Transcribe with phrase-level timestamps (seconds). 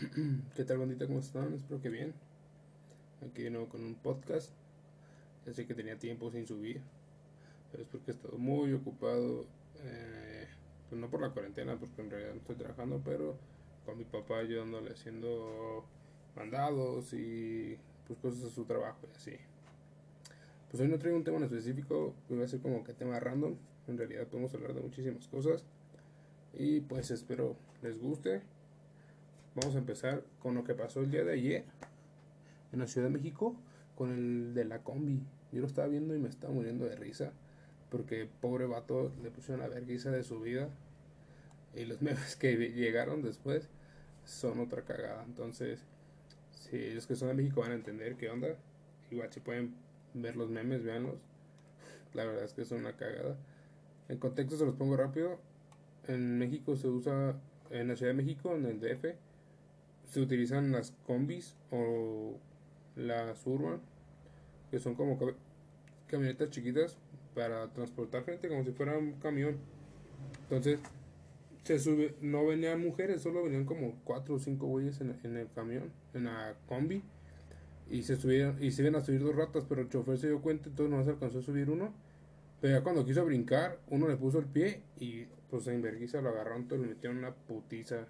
[0.56, 1.06] ¿Qué tal, bandita?
[1.06, 1.52] ¿Cómo están?
[1.52, 2.14] Espero que bien.
[3.20, 4.50] Aquí de nuevo con un podcast.
[5.44, 6.80] Ya sé que tenía tiempo sin subir,
[7.70, 9.44] pero es porque he estado muy ocupado.
[9.82, 10.46] Eh,
[10.88, 13.36] pues no por la cuarentena, porque en realidad no estoy trabajando, pero
[13.84, 15.84] con mi papá ayudándole haciendo
[16.34, 17.76] mandados y
[18.06, 19.36] pues cosas de su trabajo y así.
[20.70, 23.54] Pues hoy no traigo un tema en específico, voy a ser como que tema random.
[23.86, 25.66] En realidad podemos hablar de muchísimas cosas.
[26.54, 28.40] Y pues espero les guste.
[29.60, 31.64] Vamos a empezar con lo que pasó el día de ayer
[32.72, 33.54] en la Ciudad de México
[33.94, 35.22] con el de la combi.
[35.52, 37.32] Yo lo estaba viendo y me estaba muriendo de risa
[37.90, 40.70] porque pobre vato le pusieron la vergüenza de su vida
[41.74, 43.68] y los memes que llegaron después
[44.24, 45.24] son otra cagada.
[45.24, 45.84] Entonces,
[46.52, 48.56] si los que son de México van a entender qué onda,
[49.10, 49.74] igual si pueden
[50.14, 51.18] ver los memes, véanlos.
[52.14, 53.36] La verdad es que son una cagada.
[54.08, 55.38] En contexto se los pongo rápido.
[56.08, 57.34] En México se usa,
[57.68, 59.16] en la Ciudad de México, en el DF,
[60.10, 62.36] se utilizan las combis o
[62.96, 63.80] las urban,
[64.70, 65.18] que son como
[66.08, 66.96] camionetas chiquitas
[67.34, 69.56] para transportar gente como si fuera un camión.
[70.42, 70.80] Entonces,
[71.62, 75.48] se sube, no venían mujeres, solo venían como cuatro o cinco güeyes en, en, el
[75.52, 77.02] camión, en la combi.
[77.88, 80.40] Y se subieron, y se iban a subir dos ratas, pero el chofer se dio
[80.40, 81.94] cuenta, entonces no se alcanzó a subir uno.
[82.60, 86.30] Pero ya cuando quiso brincar, uno le puso el pie y pues en vergüenza lo
[86.30, 88.06] agarraron, entonces le metieron una putiza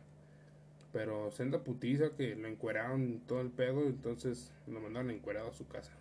[0.93, 5.67] pero senda putiza que lo encueraron todo el pedo, entonces lo mandaron encuerado a su
[5.67, 5.93] casa.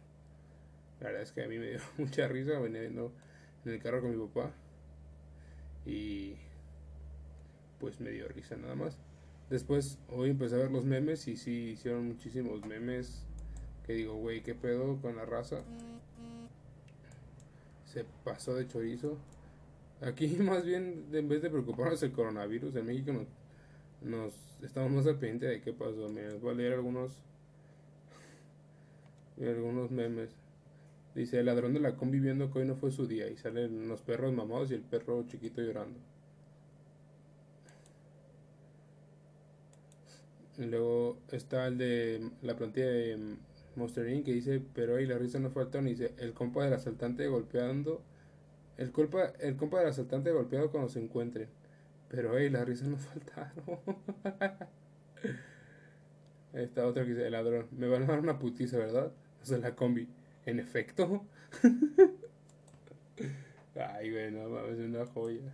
[1.00, 3.12] La verdad es que a mí me dio mucha risa veniendo
[3.66, 4.52] en el carro con mi papá.
[5.86, 6.36] Y
[7.80, 8.98] pues me dio risa nada más.
[9.50, 13.24] Después hoy empecé a ver los memes y sí hicieron muchísimos memes
[13.86, 15.62] que digo, güey, ¿qué pedo con la raza?
[17.86, 19.18] Se pasó de chorizo.
[20.02, 23.26] Aquí más bien, en vez de preocuparnos el coronavirus, en México nos
[24.02, 24.34] nos
[24.64, 26.10] estamos más al pendiente de qué pasó.
[26.10, 27.12] Mira, voy a leer algunos
[29.42, 30.30] algunos memes.
[31.16, 33.88] Dice, el ladrón de la combi viendo que hoy no fue su día y salen
[33.88, 36.00] los perros mamados y el perro chiquito llorando.
[40.58, 43.38] Luego está el de la plantilla de
[43.76, 45.80] Monster que dice, pero ahí la risa no falta.
[45.80, 48.02] Y dice, el compa del asaltante golpeando.
[48.78, 51.48] El, culpa, el compa del asaltante golpeado cuando se encuentren.
[52.10, 53.80] Pero, hey, las risas no faltaron.
[56.54, 59.12] Esta otra que dice, el ladrón, me van a dar una putiza, ¿verdad?
[59.42, 60.10] O sea, la combi.
[60.46, 61.26] En efecto.
[63.76, 65.54] Ay, güey, no mames, es una joya.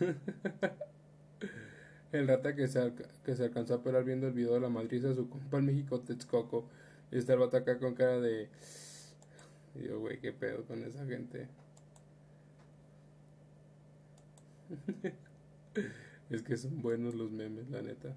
[2.12, 2.92] el rata que se,
[3.24, 5.66] que se alcanzó a pelar viendo el video de la madriza de su compa en
[5.66, 6.68] México, Texcoco.
[7.10, 8.48] Y está el vato acá con cara de...
[9.74, 11.48] Yo, güey, qué pedo con esa gente.
[16.30, 18.14] es que son buenos los memes, la neta.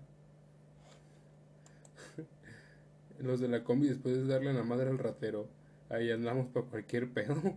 [3.20, 5.48] los de la combi después de darle la madre al ratero.
[5.90, 7.36] Ahí andamos para cualquier pedo.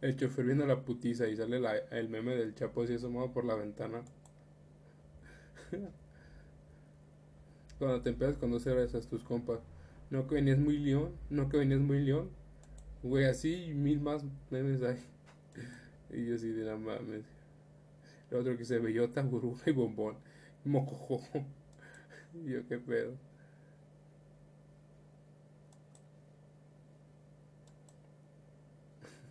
[0.00, 1.60] El chofer viendo la putiza y sale
[1.90, 4.02] el meme del chapo así asomado por la ventana.
[7.78, 9.60] Cuando te empiezas con dos cervezas tus compas.
[10.08, 12.30] No que venías muy león, no que venías muy león.
[13.02, 14.96] Güey, así mil más memes hay.
[16.10, 17.24] Y yo así de la mames.
[18.30, 20.16] El otro que se bellota, burbuja y bombón.
[20.64, 21.44] Mocojo.
[22.34, 23.16] Y yo qué pedo.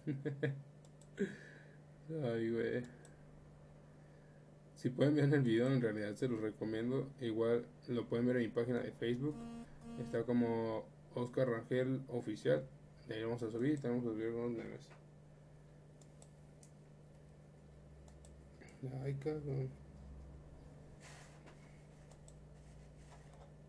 [2.24, 2.84] Ay, güey.
[4.76, 7.10] Si pueden ver el video, en realidad se los recomiendo.
[7.20, 9.36] Igual lo pueden ver en mi página de Facebook.
[10.00, 10.86] Está como
[11.16, 12.64] Oscar Rangel Oficial.
[13.08, 13.80] Le vamos a subir.
[13.80, 14.88] Tenemos que subir unos memes.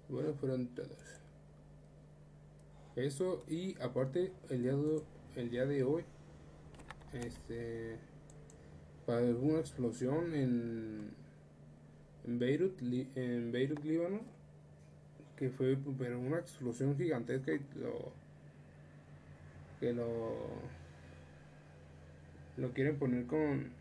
[0.09, 1.21] Bueno, fueron todos.
[2.97, 5.03] Eso y aparte el día de,
[5.37, 6.05] el día de hoy
[7.13, 7.99] este
[9.05, 11.11] para una explosión en
[12.27, 12.81] en Beirut
[13.15, 14.21] en Beirut Líbano
[15.37, 18.13] que fue pero una explosión gigantesca y lo
[19.79, 20.07] que lo
[22.57, 23.76] lo quieren poner con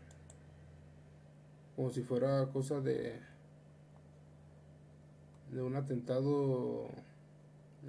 [1.76, 3.20] como si fuera cosa de
[5.52, 6.88] de un atentado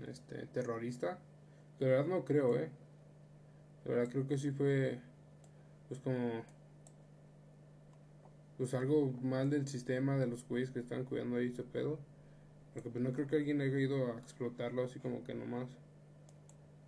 [0.08, 1.18] este terrorista.
[1.80, 2.70] De verdad no creo eh
[3.86, 5.00] de verdad creo que sí fue
[5.88, 6.44] pues como
[8.58, 12.00] pues algo mal del sistema de los güeyes que están cuidando ahí ese pedo.
[12.74, 15.70] Porque pues no creo que alguien haya ido a explotarlo así como que nomás.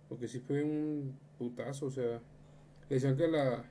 [0.08, 2.20] Porque sí fue un putazo o sea
[2.90, 3.64] decían que la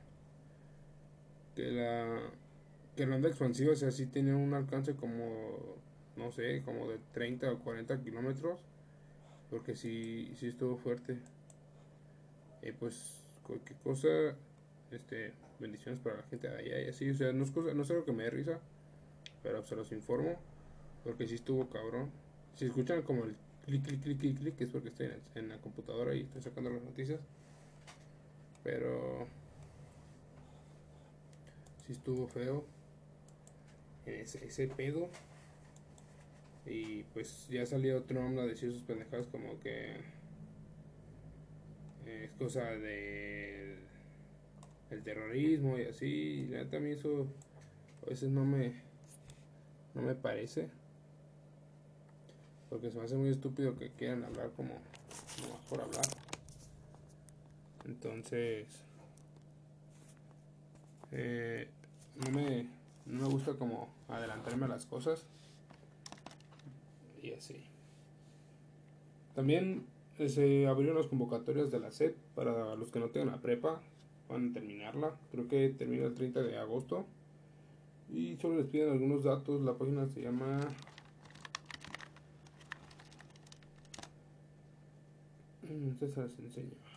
[1.56, 2.32] que la
[3.00, 5.78] que la onda expansiva, o sea, sí tenía un alcance como,
[6.18, 8.60] no sé, como de 30 o 40 kilómetros,
[9.50, 11.18] porque sí, sí estuvo fuerte.
[12.62, 14.36] Y pues, cualquier cosa,
[14.92, 15.32] este,
[15.62, 17.90] bendiciones para la gente de allá y así, o sea, no es, cosa, no es
[17.90, 18.60] algo que me dé risa,
[19.44, 20.36] pero se los informo,
[21.06, 22.12] porque sí estuvo cabrón.
[22.56, 25.58] Si escuchan como el clic, clic, clic, clic, clic, es porque estoy en, en la
[25.60, 27.22] computadora y estoy sacando las noticias,
[28.62, 29.26] pero
[31.86, 32.66] sí estuvo feo
[34.10, 35.10] ese, ese pedo.
[36.66, 39.96] Y pues ya salió Trump a decir sus pendejadas como que
[42.06, 43.78] es cosa de
[44.92, 46.50] el terrorismo y así.
[46.52, 47.28] Y mí eso
[48.06, 48.90] a veces no me
[49.94, 50.70] no me parece.
[52.70, 54.76] Porque se me hace muy estúpido que quieran hablar como,
[55.42, 56.06] como por hablar.
[57.86, 58.68] Entonces,
[61.12, 61.68] eh,
[62.16, 62.68] no me,
[63.10, 65.26] no me gusta como adelantarme a las cosas.
[67.22, 67.64] Y así.
[69.36, 69.86] También
[70.18, 73.82] se abrieron las convocatorias de la SEP para los que no tengan la prepa.
[74.30, 75.16] Van a terminarla.
[75.32, 77.06] Creo que termina el 30 de agosto.
[78.12, 79.62] Y solo les piden algunos datos.
[79.62, 80.60] La página se llama...
[85.64, 86.90] Entonces se las enseño.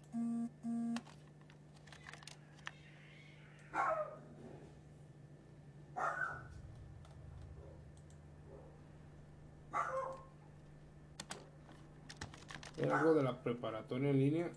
[0.00, 0.10] Era
[13.02, 14.50] algo de la preparatoria en línea.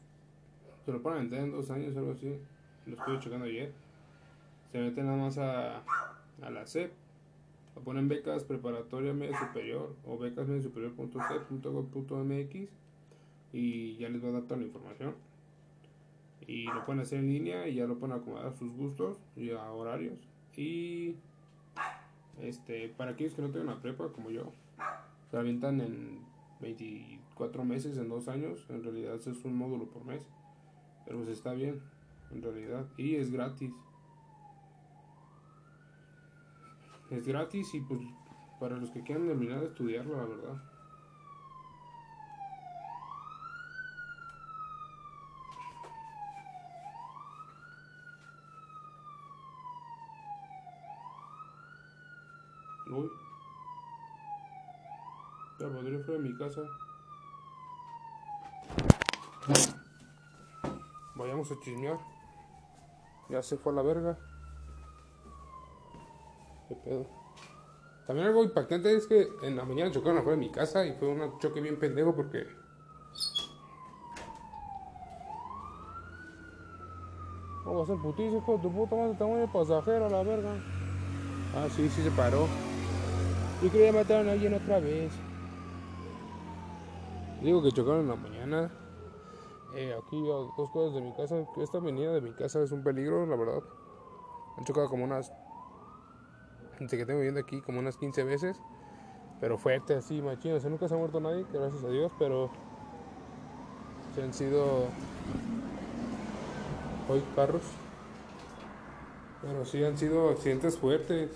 [0.86, 2.38] Se lo ponen a vender en dos años, algo así.
[2.86, 3.74] Lo estuve checando ayer.
[4.72, 5.82] Se meten nada más a,
[6.42, 6.92] a la SEP.
[7.76, 12.70] Lo ponen becas preparatoria media superior o becas media superior.cep.gov.mx
[13.52, 15.16] y ya les va a dar toda la información.
[16.48, 19.52] Y lo pueden hacer en línea y ya lo pueden acomodar a sus gustos y
[19.52, 20.20] a horarios.
[20.56, 21.16] Y
[22.42, 24.52] este para aquellos que no tengan la prepa como yo,
[25.32, 26.20] se avientan en
[26.62, 28.66] 24 meses, en dos años.
[28.70, 30.26] En realidad es un módulo por mes.
[31.06, 31.82] Pero pues está bien,
[32.32, 32.86] en realidad.
[32.98, 33.74] Y es gratis.
[37.12, 38.02] Es gratis y pues
[38.60, 40.75] para los que quieran terminar de estudiarlo, la verdad.
[52.96, 53.12] Uy.
[55.60, 56.62] La podría fuera de mi casa.
[61.16, 61.98] Vayamos a chismear.
[63.30, 64.18] Ya se fue a la verga.
[66.70, 67.06] ¿Qué pedo?
[68.08, 71.08] También algo impactante es que en la mañana chocaron afuera de mi casa y fue
[71.08, 72.46] un choque bien pendejo porque.
[77.64, 79.40] ¿Cómo va a ser putizo, hijo de tu puta madre?
[79.40, 80.54] De pasajero a la verga.
[81.56, 82.48] Ah, sí, sí se paró.
[83.64, 85.14] Yo quería matar a alguien otra vez.
[87.42, 88.72] Digo que chocaron en la mañana.
[89.76, 91.46] Eh, aquí a dos cosas de mi casa.
[91.58, 93.64] Esta avenida de mi casa es un peligro, la verdad.
[94.58, 95.32] Han chocado como unas.
[96.80, 98.62] Desde que tengo viviendo aquí, como unas 15 veces.
[99.40, 100.56] Pero fuerte, así, machino.
[100.56, 102.12] O sea, nunca se ha muerto nadie, gracias a Dios.
[102.20, 102.50] Pero.
[104.16, 104.88] Se han sido.
[107.10, 107.64] Hoy carros.
[109.42, 111.32] Pero sí han sido accidentes fuertes.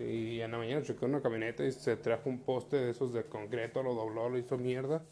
[0.00, 3.24] Y en la mañana chocó una camioneta y se trajo un poste de esos de
[3.24, 5.04] concreto, lo dobló, lo hizo mierda.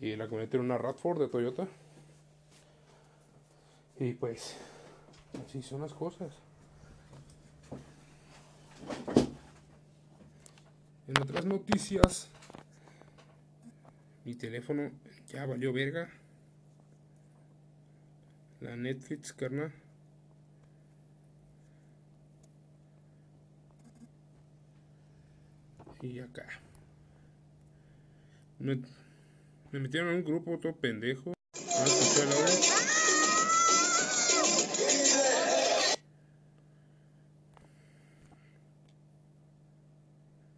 [0.00, 1.66] Y la camioneta era una Radford de Toyota.
[3.98, 4.56] Y pues,
[5.44, 6.32] así son las cosas.
[11.08, 12.28] En otras noticias,
[14.24, 14.90] mi teléfono
[15.28, 16.10] ya valió verga.
[18.60, 19.72] La Netflix, carnal.
[26.02, 26.46] Y acá.
[28.58, 28.76] Me,
[29.72, 31.32] me metieron a un grupo todo pendejo.
[31.54, 32.50] ¿Vas a escuchar ahora?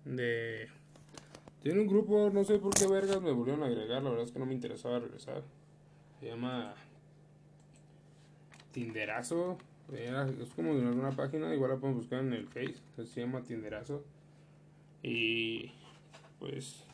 [0.04, 0.68] De.
[1.62, 4.32] Tiene un grupo, no sé por qué vergas me volvieron a agregar, la verdad es
[4.32, 5.42] que no me interesaba regresar.
[6.20, 6.74] Se llama
[8.72, 9.58] Tinderazo.
[9.92, 12.76] Era- es como de alguna página, igual la pueden buscar en el Face.
[13.06, 14.04] Se llama Tinderazo.
[15.02, 15.72] Y
[16.38, 16.84] pues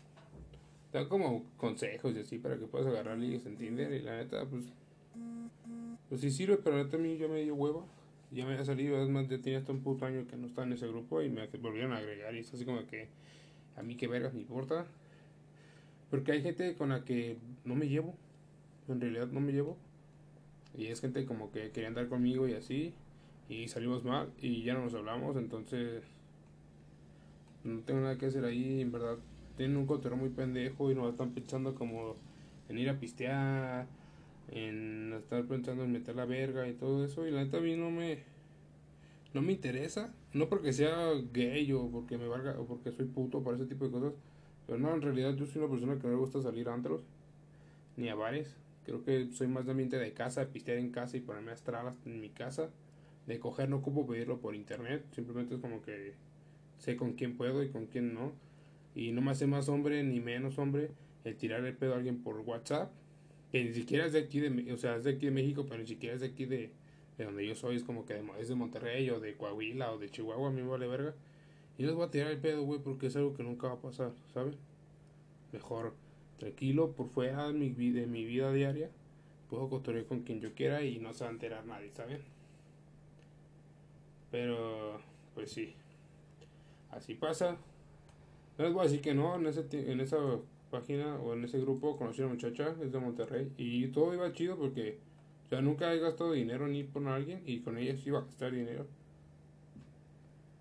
[0.92, 3.92] dan como consejos y así para que puedas agarrar ligues en Tinder.
[3.92, 4.64] Y la neta, pues,
[6.08, 7.84] pues sí sirve, pero neta a mí ya me dio hueva.
[8.30, 10.73] Ya me había salido, además ya tenía hasta un puto año que no estaba en
[10.73, 12.34] ese grupo y me volvieron a agregar.
[12.34, 13.08] Y es así como que
[13.76, 14.87] a mí que vergas me importa.
[16.11, 18.14] Porque hay gente con la que no me llevo.
[18.88, 19.76] en realidad no me llevo.
[20.76, 22.94] Y es gente como que quería andar conmigo y así.
[23.49, 26.02] Y salimos mal y ya no nos hablamos, entonces
[27.64, 29.16] no tengo nada que hacer ahí, en verdad.
[29.56, 32.16] Tienen un cotorreo muy pendejo y nos están pensando como
[32.68, 33.87] en ir a pistear,
[34.50, 37.26] en estar pensando en meter la verga y todo eso.
[37.26, 38.18] Y la neta a mí no me,
[39.33, 40.12] no me interesa.
[40.33, 43.87] No porque sea gay o porque me valga o porque soy puto para ese tipo
[43.87, 44.12] de cosas.
[44.66, 47.02] Pero no, en realidad yo soy una persona que no le gusta salir a antros
[47.97, 48.56] ni a bares.
[48.85, 51.94] Creo que soy más de ambiente de casa, de pistear en casa y ponerme astral
[52.04, 52.71] en mi casa.
[53.26, 55.06] De coger no ocupo pedirlo por internet.
[55.14, 56.14] Simplemente es como que
[56.84, 58.32] sé con quién puedo y con quién no.
[58.94, 60.90] Y no me hace más hombre ni menos hombre
[61.24, 62.92] el tirar el pedo a alguien por WhatsApp.
[63.50, 65.80] Que ni siquiera es de aquí, de, o sea, es de aquí de México, pero
[65.80, 66.70] ni siquiera es de aquí de,
[67.16, 67.76] de donde yo soy.
[67.76, 70.68] Es como que es de Monterrey o de Coahuila o de Chihuahua, a mí me
[70.68, 71.14] vale verga.
[71.78, 73.80] Y les voy a tirar el pedo, güey, porque es algo que nunca va a
[73.80, 74.56] pasar, ¿saben?
[75.52, 75.94] Mejor
[76.38, 78.90] tranquilo por fuera de mi, de mi vida diaria.
[79.48, 82.20] Puedo cotorrear con quien yo quiera y no se va a enterar nadie, ¿saben?
[84.30, 85.00] Pero,
[85.34, 85.74] pues sí.
[86.94, 87.56] Así pasa.
[88.58, 90.18] No les voy a decir que no, en, ese, en esa
[90.70, 94.32] página o en ese grupo conocí a una muchacha, es de Monterrey, y todo iba
[94.32, 94.98] chido porque,
[95.46, 98.22] o sea, nunca he gastado dinero ni por alguien y con ella sí iba a
[98.22, 98.86] gastar dinero.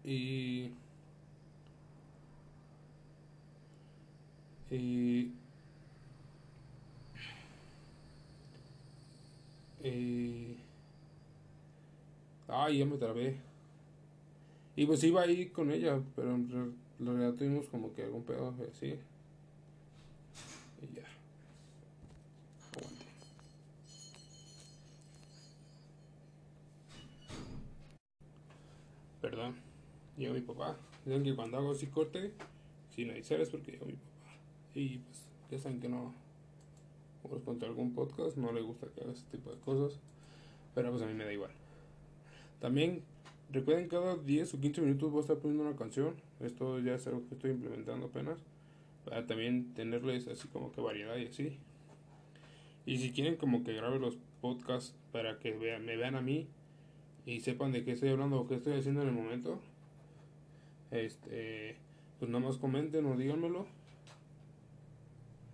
[0.03, 0.71] Y
[4.73, 5.31] Y,
[9.83, 10.57] y,
[12.47, 13.52] ay, ya me trabé.
[14.75, 18.97] Y pues iba ahí con ella, pero en realidad tuvimos como que algún pedo así.
[20.81, 21.03] Y ya.
[22.75, 23.05] Aguante.
[29.21, 29.55] Perdón.
[30.17, 30.77] Llegó mi papá.
[31.05, 32.33] Dicen que cuando hago así corte,
[32.95, 34.31] sin avisar es porque llegó mi papá.
[34.73, 36.13] Y pues ya saben que no
[37.45, 39.99] contar algún podcast, no le gusta que haga ese tipo de cosas,
[40.75, 41.51] pero pues a mí me da igual.
[42.59, 43.03] También
[43.51, 47.07] recuerden cada 10 o 15 minutos voy a estar poniendo una canción, esto ya es
[47.07, 48.39] algo que estoy implementando apenas,
[49.05, 51.57] para también tenerles así como que variedad y así.
[52.85, 56.47] Y si quieren como que grabe los podcasts para que vean, me vean a mí
[57.25, 59.59] y sepan de qué estoy hablando o qué estoy haciendo en el momento,
[60.91, 61.77] este,
[62.19, 63.65] pues nada más comenten o díganmelo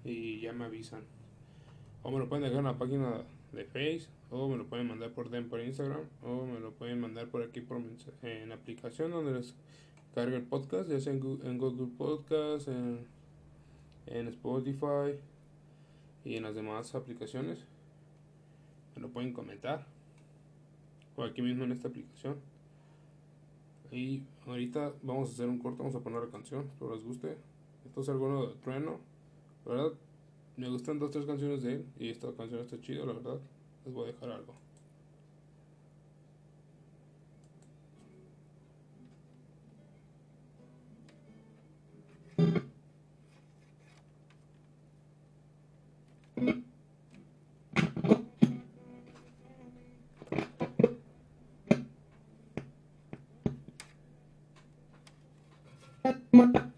[0.03, 1.01] y ya me avisan.
[2.03, 5.11] O me lo pueden dejar en la página de Face, o me lo pueden mandar
[5.11, 7.81] por DM por Instagram, o me lo pueden mandar por aquí por
[8.21, 9.55] en la aplicación donde les
[10.13, 13.05] carga el podcast, ya sea en Google, Podcast, en,
[14.07, 15.17] en Spotify
[16.25, 17.59] y en las demás aplicaciones.
[18.95, 19.85] Me lo pueden comentar.
[21.15, 22.37] O aquí mismo en esta aplicación.
[23.91, 27.35] Y ahorita vamos a hacer un corto, vamos a poner la canción, espero les guste.
[27.85, 28.99] Esto es algo de trueno.
[29.65, 29.93] Verdad,
[30.57, 33.39] me gustan dos tres canciones de él y esta canción está chida, la verdad.
[33.89, 34.53] Les voy a dejar algo.
[56.31, 56.68] si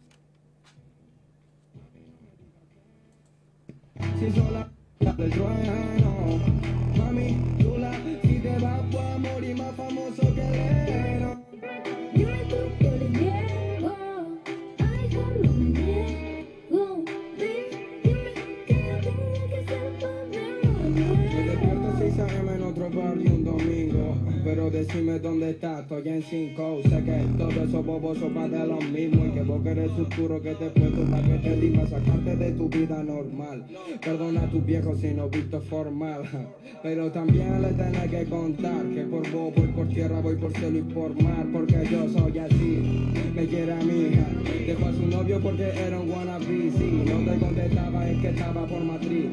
[26.04, 29.32] dónde estás, estoy en 5 Sé que todos esos bobos son de lo mismo Y
[29.32, 33.04] que vos querés futuro que te puesto para que te diga Sacarte de tu vida
[33.04, 33.66] normal.
[34.02, 36.24] Perdona a tu viejo si no visto formal
[36.84, 40.80] Pero también le tenés que contar Que por vos voy por tierra, voy por cielo
[40.80, 44.28] y por mar Porque yo soy así, me quiere a mi hija.
[44.66, 48.66] Dejó a su novio porque era un wannabe Si no te contestaba es que estaba
[48.66, 49.26] por matriz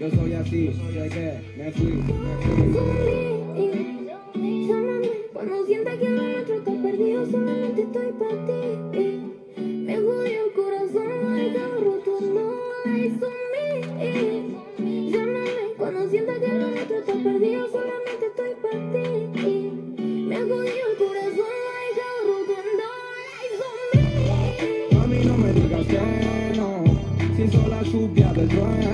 [0.00, 3.33] Yo soy así, sé que me fui, me fui
[16.24, 19.62] cuando sienta que lo nuestro está perdido, solamente estoy para ti.
[20.28, 21.52] Me jodió el corazón,
[21.96, 22.90] dejado roto, no
[23.24, 24.96] la hizo mí.
[24.96, 26.68] Mami, no me digas que no,
[27.36, 28.93] si sola lluvia del trueno.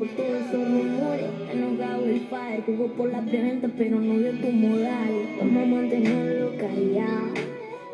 [0.00, 1.26] Por todos esos rumores.
[1.52, 5.12] Enojado el padre, jugó por la preventa, pero no dio tu modal.
[5.38, 7.34] Vamos a mantenerlo callado.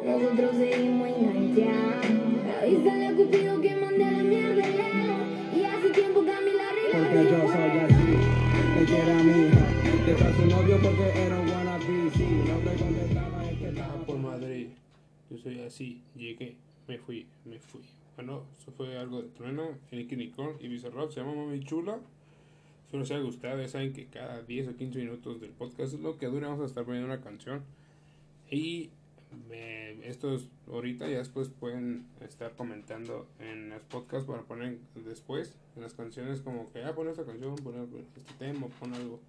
[0.04, 2.06] Nosotros seguimos enganchados.
[2.62, 5.24] Avísale a Cupido que mande a la mierda el lado.
[5.56, 7.10] Y hace tiempo cambié la regla.
[7.10, 8.14] Porque yo soy así,
[8.78, 9.66] le quiere a mi hija.
[10.06, 12.10] Dejó a su novio porque era un wannabe.
[12.14, 14.66] Sí, no sé dónde estaba, es que Ah, estaba por Madrid.
[15.28, 16.54] Yo soy así, llegué,
[16.86, 17.80] me fui, me fui.
[18.16, 21.98] Bueno, eso fue algo de trueno, Nicky Nicole y Bizarrap, se llama Mami Chula.
[22.84, 26.00] Espero les haya gustado, ya saben que cada 10 o 15 minutos del podcast es
[26.00, 27.62] lo que dura, vamos a estar poniendo una canción.
[28.50, 28.90] Y
[30.02, 35.92] estos ahorita ya después pueden estar comentando en los podcasts para poner después en las
[35.94, 37.74] canciones como que, ah, pon esta canción, pon
[38.16, 39.20] este tema, pon algo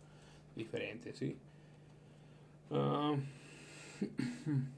[0.55, 1.35] diferente, ¿sí?
[2.69, 3.17] ¿Qué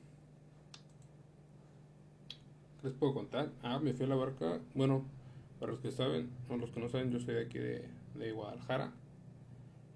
[2.83, 3.51] les puedo contar?
[3.63, 4.59] Ah, me fui a la barca.
[4.74, 5.03] Bueno,
[5.59, 8.31] para los que saben, o los que no saben, yo soy de aquí de, de
[8.31, 8.93] Guadalajara.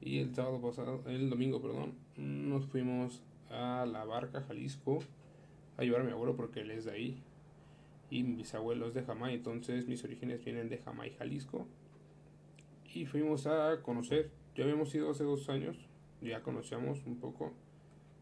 [0.01, 4.99] Y el sábado pasado, el domingo, perdón, nos fuimos a la barca, Jalisco,
[5.77, 7.23] a llevar a mi abuelo porque él es de ahí.
[8.09, 11.65] Y mis abuelos de Jamay, entonces mis orígenes vienen de Jamay, Jalisco.
[12.93, 15.77] Y fuimos a conocer, ya habíamos ido hace dos años,
[16.21, 17.53] ya conocíamos un poco,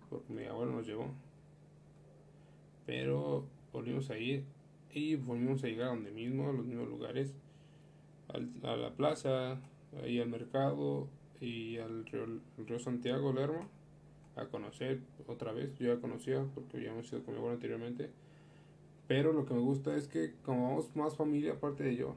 [0.09, 1.07] porque mi abuelo nos llevó.
[2.85, 4.43] Pero volvimos a ir
[4.93, 7.33] y volvimos a llegar a donde mismo, a los mismos lugares,
[8.29, 9.59] al- a la plaza,
[10.03, 11.07] ahí al mercado
[11.39, 13.67] y al río, Santiago, Lerma,
[14.35, 15.77] a conocer otra vez.
[15.79, 18.09] Yo ya conocía porque habíamos ido con mi abuelo anteriormente.
[19.07, 22.15] Pero lo que me gusta es que como vamos más familia aparte de yo.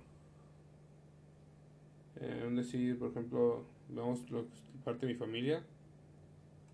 [2.21, 4.47] Eh, decir, por ejemplo, vamos lo,
[4.85, 5.63] parte de mi familia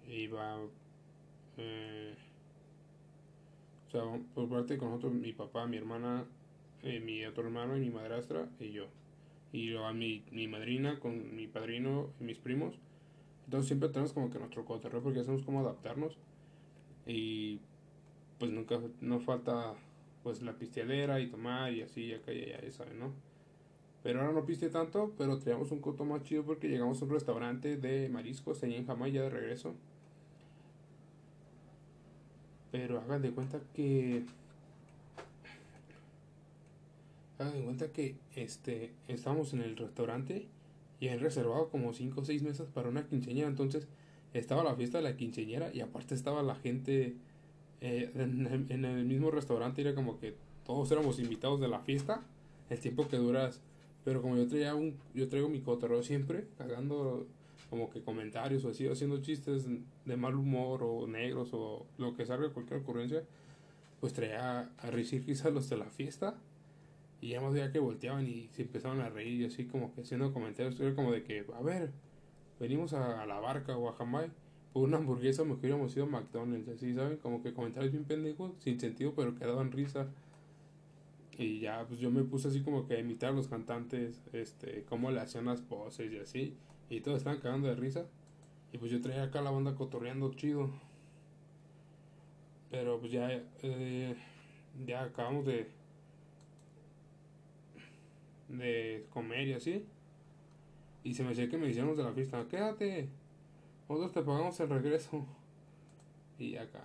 [0.07, 0.59] y va...
[1.57, 2.15] eh,
[3.91, 4.03] o sea,
[4.35, 6.25] por parte con nosotros, mi papá, mi hermana,
[6.85, 8.87] eh, mi otro hermano y mi madrastra y yo.
[9.53, 12.79] Y luego a mi, mi madrina con mi padrino y mis primos.
[13.47, 16.17] Entonces siempre tenemos como que nuestro cotorreo porque hacemos como adaptarnos.
[17.05, 17.59] Y
[18.39, 19.75] pues nunca, no falta
[20.23, 23.13] pues la pisteadera y tomar y así, acá y allá, ya saben, ¿no?
[24.05, 27.11] Pero ahora no piste tanto, pero traíamos un coto más chido porque llegamos a un
[27.11, 29.75] restaurante de mariscos ahí en Jamaica de regreso.
[32.71, 34.25] Pero hagan de cuenta que.
[37.39, 40.47] Hagan de cuenta que este estábamos en el restaurante
[41.01, 43.49] y han reservado como 5 o 6 mesas para una quinceañera.
[43.49, 43.89] Entonces
[44.35, 47.17] estaba la fiesta de la quinceañera y aparte estaba la gente
[47.81, 49.81] eh, en, el- en el mismo restaurante.
[49.81, 50.35] Era como que
[50.67, 52.23] todos éramos invitados de la fiesta.
[52.69, 53.61] El tiempo que duras.
[54.05, 57.27] Pero como yo traía un, yo traigo mi cotorreo siempre, cagando
[57.71, 59.67] como que comentarios o así, haciendo chistes
[60.05, 63.23] de mal humor o negros o lo que salga cualquier ocurrencia,
[64.01, 66.37] pues traía a risir quizás los de la fiesta
[67.21, 70.03] y ya más veía que volteaban y se empezaban a reír y así como que
[70.03, 71.93] haciendo comentarios, era como de que, a ver,
[72.59, 74.35] venimos a, a la barca o a Jamaica
[74.73, 77.17] por una hamburguesa, mejor hubiéramos ido a McDonald's, así, ¿saben?
[77.19, 80.09] Como que comentarios bien pendejos, sin sentido, pero que daban risa.
[81.37, 84.85] Y ya, pues yo me puse así como que a imitar a los cantantes, este,
[84.89, 86.57] cómo le hacían las poses y así.
[86.91, 88.07] Y todos estaban cagando de risa.
[88.73, 90.71] Y pues yo traía acá la banda cotorreando chido.
[92.71, 93.31] Pero pues ya,
[93.63, 94.17] eh,
[94.87, 95.69] ya acabamos de,
[98.49, 99.87] de comer y así.
[101.03, 103.09] Y se me hacía que me hicieron los de la fiesta, quédate,
[103.89, 105.27] nosotros te pagamos el regreso.
[106.39, 106.83] Y acá.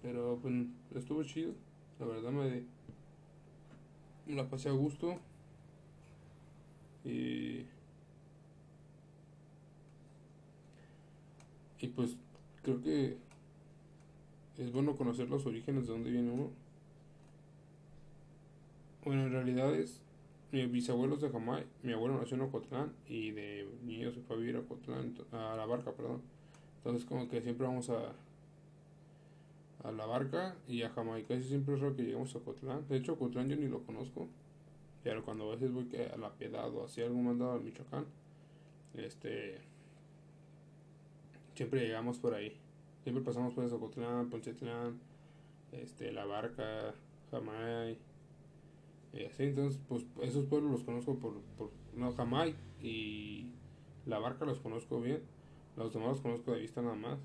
[0.00, 0.54] Pero pues
[0.94, 1.54] estuvo chido.
[1.98, 2.64] La verdad me,
[4.26, 5.18] me la pasé a gusto.
[7.04, 7.66] Y,
[11.80, 12.16] y pues
[12.62, 13.16] creo que
[14.58, 16.50] es bueno conocer los orígenes de dónde viene uno.
[19.04, 20.00] Bueno, en realidad es
[20.52, 24.38] mi bisabuelo de Jamaica, mi abuelo nació en Ocotlán y de niño se fue a
[24.38, 26.20] vivir a Ocotlán, a la barca, perdón.
[26.78, 28.12] Entonces como que siempre vamos a
[29.84, 32.86] a la barca y a Jamaica casi siempre es raro que llegamos a Ocotlán.
[32.88, 34.28] De hecho, Ocotlán yo ni lo conozco.
[35.02, 38.06] Pero cuando a veces voy a la Piedad o así algún mandado a Michoacán,
[38.94, 39.60] este
[41.54, 42.56] siempre llegamos por ahí.
[43.02, 45.00] Siempre pasamos por Ocotlán, Ponchetlán,
[45.72, 46.94] este, la barca,
[47.30, 47.98] Jamay.
[49.12, 53.50] Y así, entonces, pues esos pueblos los conozco por, por no, Jamay y
[54.06, 55.22] la barca los conozco bien.
[55.76, 57.18] Los demás los conozco de vista nada más.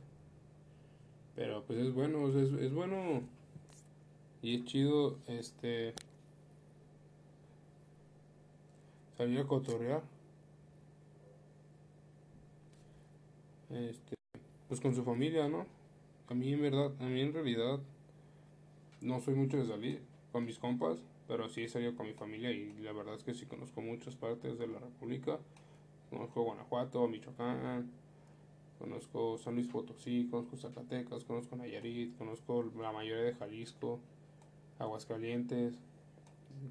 [1.35, 3.21] Pero pues es bueno, es, es bueno
[4.41, 5.93] y es chido este
[9.17, 10.03] salir a cotorrear.
[13.69, 14.15] Este,
[14.67, 15.65] pues con su familia, ¿no?
[16.29, 17.79] A mí en verdad, a mí en realidad
[19.01, 20.01] no soy mucho de salir
[20.31, 20.99] con mis compas.
[21.27, 24.15] pero sí he salido con mi familia y la verdad es que sí conozco muchas
[24.15, 25.39] partes de la República.
[26.09, 27.91] Conozco Guanajuato, Michoacán,
[28.79, 33.99] conozco San Luis Potosí, conozco Zacatecas, conozco Nayarit, conozco la mayoría de Jalisco,
[34.79, 35.77] Aguascalientes.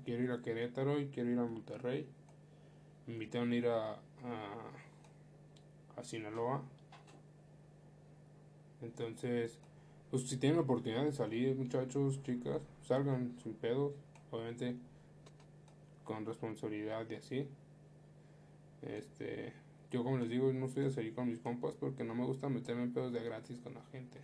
[0.07, 2.07] Quiero ir a Querétaro y quiero ir a Monterrey.
[3.07, 3.99] Me invitaron a ir a, a,
[5.97, 6.63] a Sinaloa.
[8.83, 9.59] Entonces,
[10.11, 13.93] pues si tienen la oportunidad de salir, muchachos, chicas, salgan sin pedos,
[14.31, 14.77] obviamente
[16.05, 17.49] con responsabilidad y así.
[18.83, 19.53] Este,
[19.91, 22.49] yo como les digo, no soy de salir con mis compas porque no me gusta
[22.49, 24.19] meterme en pedos de gratis con la gente.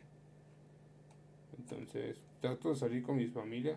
[1.59, 3.77] Entonces, trato de salir con mi familia.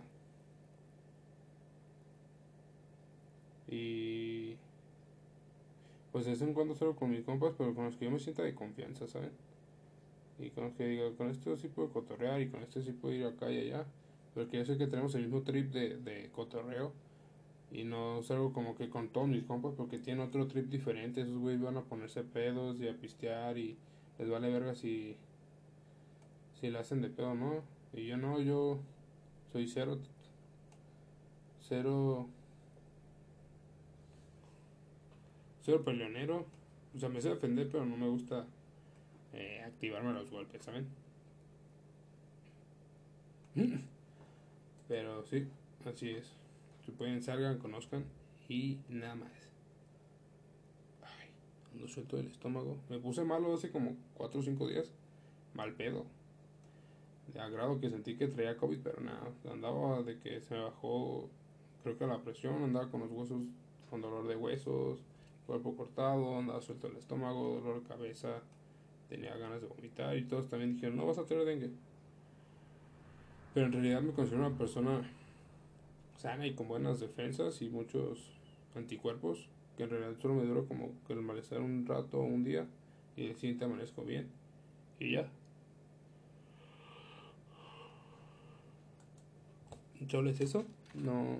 [3.67, 4.44] Y
[6.15, 8.19] pues de vez en cuando salgo con mis compas, pero con los que yo me
[8.19, 9.31] sienta de confianza, ¿saben?
[10.39, 13.13] Y con los que diga, con esto sí puedo cotorrear y con esto sí puedo
[13.13, 13.85] ir acá y allá.
[14.33, 16.93] Porque yo sé que tenemos el mismo trip de, de cotorreo.
[17.69, 21.19] Y no salgo como que con todos mis compas porque tienen otro trip diferente.
[21.19, 23.75] Esos güeyes van a ponerse pedos y a pistear y
[24.17, 25.17] les vale verga si,
[26.61, 27.61] si le hacen de pedo, ¿no?
[27.91, 28.79] Y yo no, yo
[29.51, 29.99] soy cero,
[31.67, 32.29] cero,
[35.65, 36.45] cero peleonero.
[36.95, 38.45] O sea, me sé defender, pero no me gusta
[39.33, 40.87] eh, activarme los golpes, ¿saben?
[44.87, 45.47] Pero sí,
[45.85, 46.31] así es.
[46.85, 48.05] Si pueden, salgan, conozcan
[48.47, 49.31] y nada más.
[51.01, 51.29] Ay,
[51.73, 52.77] ando suelto del estómago.
[52.89, 54.91] Me puse malo hace como 4 o 5 días.
[55.53, 56.05] Mal pedo.
[57.33, 59.31] De agrado que sentí que traía COVID, pero nada.
[59.51, 61.29] Andaba de que se me bajó,
[61.83, 62.61] creo que la presión.
[62.61, 63.41] Andaba con los huesos,
[63.89, 64.99] con dolor de huesos,
[65.45, 66.37] cuerpo cortado.
[66.37, 68.41] Andaba suelto del estómago, dolor de cabeza.
[69.09, 71.69] Tenía ganas de vomitar y todos también dijeron, no vas a tener dengue.
[73.53, 75.09] Pero en realidad me considero una persona
[76.17, 78.31] sana y con buenas defensas y muchos
[78.75, 82.65] anticuerpos, que en realidad solo me duró como que el malestar un rato un día
[83.15, 84.27] y el siguiente amanezco bien.
[84.99, 85.29] Y ya.
[90.09, 90.65] ¿Solo es eso?
[90.93, 91.39] No.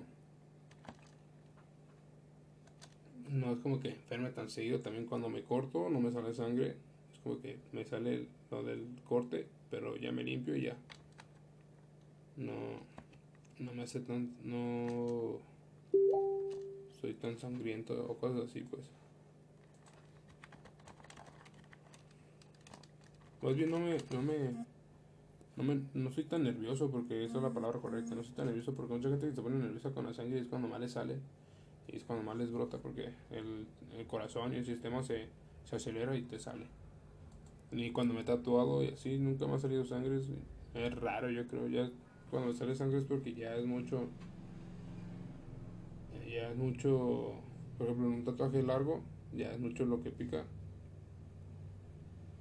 [3.30, 4.80] No es como que enferme tan seguido.
[4.80, 6.76] También cuando me corto no me sale sangre.
[7.12, 10.76] Es como que me sale lo del corte, pero ya me limpio y ya.
[12.36, 12.96] No
[13.58, 15.38] no me hace tan no
[17.00, 18.82] soy tan sangriento o cosas así pues
[23.42, 24.66] más bien no me no me
[25.56, 28.46] no me no soy tan nervioso porque esa es la palabra correcta no soy tan
[28.46, 30.88] nervioso porque mucha gente que se pone nerviosa con la sangre es cuando más le
[30.88, 31.16] sale
[31.88, 35.28] y es cuando más les brota porque el, el corazón y el sistema se,
[35.64, 36.66] se acelera y te sale.
[37.70, 40.28] Ni cuando me he tatuado y así nunca me ha salido sangre es,
[40.74, 41.68] es raro yo creo.
[41.68, 41.90] Ya
[42.30, 44.08] cuando sale sangre es porque ya es mucho
[46.28, 47.34] ya es mucho
[47.78, 49.00] por ejemplo en un tatuaje largo
[49.32, 50.44] ya es mucho lo que pica.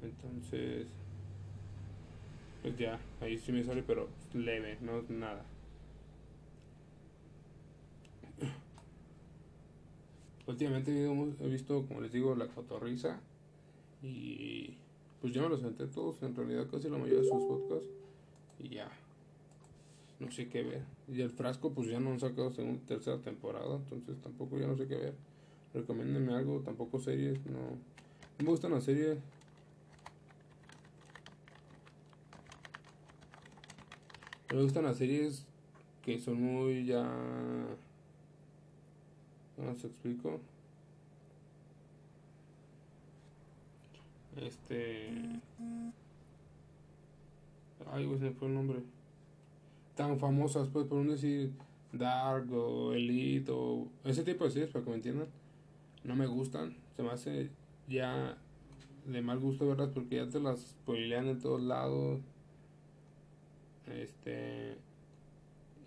[0.02, 0.88] Entonces
[2.62, 5.46] pues ya ahí sí me sale pero leve no nada
[10.48, 13.20] últimamente he visto como les digo la cotorriza
[14.04, 14.78] y
[15.22, 17.90] pues ya me los senté todos en realidad casi la mayoría de sus podcasts
[18.60, 18.92] y ya
[20.20, 20.84] no sé qué ver.
[21.08, 24.78] Y el frasco, pues ya no han sacado segunda, tercera temporada, entonces tampoco ya no
[24.78, 25.14] sé qué ver.
[25.74, 27.78] Recomiéndenme algo, tampoco series, no.
[28.40, 29.18] Me gustan las series.
[34.54, 35.46] Me gustan las series
[36.02, 37.06] que son muy ya.
[39.56, 40.40] ¿Cómo se explico?
[44.38, 45.10] Este.
[47.92, 48.80] Ay, güey, se me fue el nombre
[49.96, 51.52] tan famosas, pues, por un decir
[51.94, 55.28] Dark o Elite o ese tipo de series, para que me entiendan,
[56.04, 56.76] no me gustan.
[56.96, 57.50] Se me hace
[57.88, 58.38] ya
[59.06, 62.20] de mal gusto verlas porque ya te las spoilean en todos lados.
[63.88, 64.78] Este.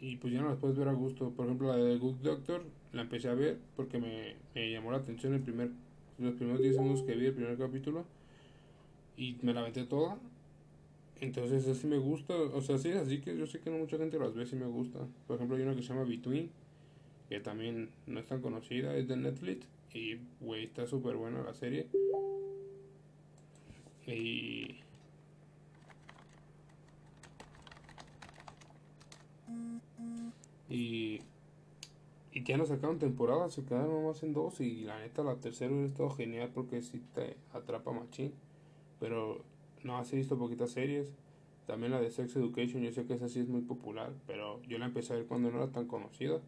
[0.01, 1.31] Y pues ya no las puedes ver a gusto.
[1.31, 5.35] Por ejemplo, la de Good Doctor la empecé a ver porque me, llamó la atención
[5.35, 5.71] el primer,
[6.19, 8.05] los primeros 10 segundos que vi el primer capítulo.
[9.17, 10.19] Y me la aventé toda
[11.21, 14.19] entonces así me gusta, o sea, sí, así que yo sé que no mucha gente
[14.19, 15.01] las ve, sí me gusta.
[15.27, 16.51] Por ejemplo, hay una que se llama Between,
[17.29, 21.55] que también no es tan conocida, es de Netflix, y güey, está súper buena la
[21.55, 21.89] serie.
[24.07, 24.77] Y...
[30.71, 31.21] Y...
[32.49, 35.87] Ya no sacaron temporada, se quedaron más en dos y la neta la tercera hubiera
[35.87, 38.33] estado genial porque si te atrapa machín.
[38.99, 39.45] Pero
[39.85, 41.13] no, he visto poquitas series.
[41.67, 44.79] También la de Sex Education, yo sé que esa sí es muy popular, pero yo
[44.79, 46.41] la empecé a ver cuando no era tan conocida.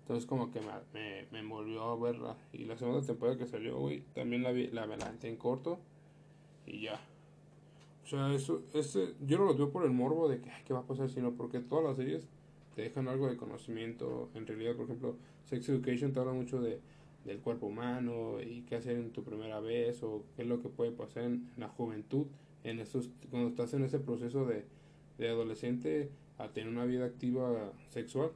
[0.00, 2.38] Entonces como que me, me, me envolvió a verla.
[2.54, 5.78] Y la segunda temporada que salió, güey, también la vi, la me la en corto.
[6.64, 6.98] Y ya.
[8.02, 10.72] O sea, eso, ese, yo no lo veo por el morbo de que, ay, ¿qué
[10.72, 11.10] va a pasar?
[11.10, 12.26] Sino porque todas las series
[12.74, 14.30] te dejan algo de conocimiento.
[14.34, 16.80] En realidad, por ejemplo, Sex Education te habla mucho de,
[17.24, 20.68] del cuerpo humano y qué hacer en tu primera vez o qué es lo que
[20.68, 22.26] puede pasar en, la juventud,
[22.64, 24.64] en esos, cuando estás en ese proceso de,
[25.18, 28.30] de adolescente a tener una vida activa sexual.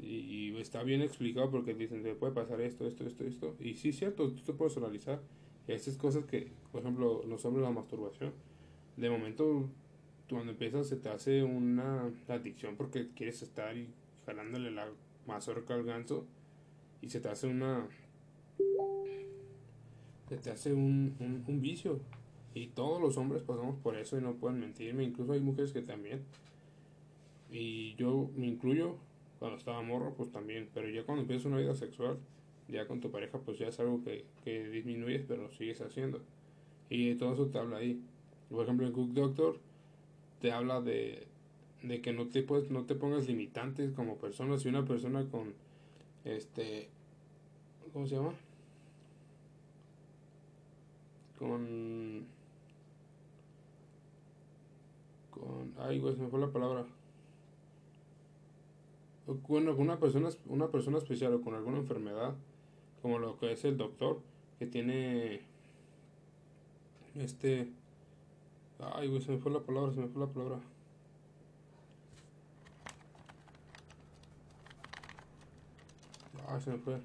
[0.00, 3.56] Y, está bien explicado porque dicen, te puede pasar esto, esto, esto, esto.
[3.60, 5.20] Y sí, cierto, tú te puedes analizar.
[5.66, 8.32] Y estas cosas que, por ejemplo, los hombres la masturbación,
[8.96, 9.68] de momento
[10.28, 13.88] cuando empiezas se te hace una adicción porque quieres estar y
[14.26, 14.86] jalándole la
[15.26, 16.26] mazorca al ganso
[17.00, 17.86] y se te hace una
[20.28, 22.00] se te hace un, un, vicio.
[22.54, 25.80] Y todos los hombres pasamos por eso y no pueden mentirme incluso hay mujeres que
[25.80, 26.22] también.
[27.50, 28.96] Y yo me incluyo
[29.38, 32.18] cuando estaba morro pues también pero ya cuando empiezas una vida sexual
[32.66, 36.20] ya con tu pareja pues ya es algo que, que disminuyes pero lo sigues haciendo.
[36.90, 38.02] Y todo eso te habla ahí.
[38.50, 39.67] Por ejemplo en Cook Doctor
[40.40, 41.26] te habla de,
[41.82, 44.58] de que no te puedes, no te pongas limitantes como persona.
[44.58, 45.54] Si una persona con
[46.24, 46.88] este
[47.92, 48.34] ¿cómo se llama?
[51.38, 52.26] Con
[55.30, 56.84] con ay güey, se me fue la palabra.
[59.26, 62.34] Bueno, con una persona una persona especial o con alguna enfermedad,
[63.02, 64.20] como lo que es el doctor
[64.58, 65.42] que tiene
[67.14, 67.68] este
[68.80, 70.60] Ay, güey, se me fue la palabra, se me fue la palabra.
[76.46, 77.00] Ay, se me fue.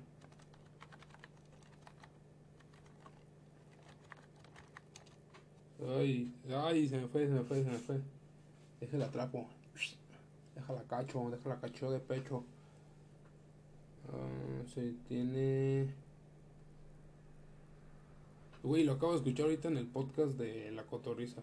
[5.97, 8.01] Ay, ay, se me fue, se me fue, se me fue.
[8.79, 9.47] Déjala atrapo.
[10.55, 12.43] Déjala cacho, déjala cacho de pecho.
[14.07, 15.87] Uh, se tiene.
[18.61, 21.41] Güey, lo acabo de escuchar ahorita en el podcast de La Cotorriza.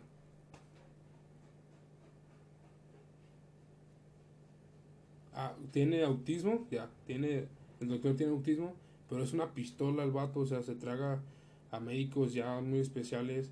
[5.43, 7.47] Ah, tiene autismo, ya, tiene,
[7.81, 8.75] el doctor tiene autismo,
[9.09, 11.23] pero es una pistola el vato, o sea, se traga
[11.71, 13.49] a médicos ya muy especiales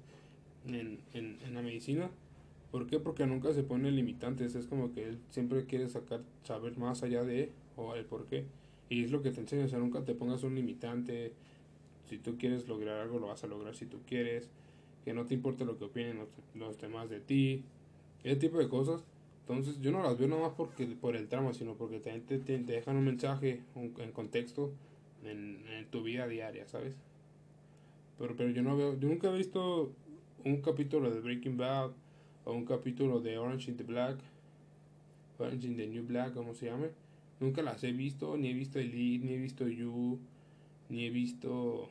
[0.66, 2.10] en, en, la medicina.
[2.70, 3.00] ¿Por qué?
[3.00, 7.24] Porque nunca se pone limitantes, es como que él siempre quiere sacar, saber más allá
[7.24, 8.44] de, o el por qué.
[8.90, 11.32] Y es lo que te enseña, o sea, nunca te pongas un limitante.
[12.10, 14.50] Si tú quieres lograr algo, lo vas a lograr si tú quieres.
[15.06, 17.64] Que no te importe lo que opinen los, los demás de ti.
[18.24, 19.02] Ese tipo de cosas
[19.48, 22.96] entonces yo no las veo nada más porque, por el trama, sino porque te, dejan
[22.96, 24.72] un mensaje en contexto
[25.24, 26.94] en, en, tu vida diaria, ¿sabes?
[28.18, 29.92] Pero, pero yo no veo, yo nunca he visto
[30.44, 31.92] un capítulo de Breaking Bad
[32.44, 34.18] o un capítulo de Orange in the Black,
[35.38, 36.88] Orange in the New Black, como se llame.
[37.40, 40.18] Nunca las he visto, ni he visto Elite, ni he visto You,
[40.90, 41.88] ni he visto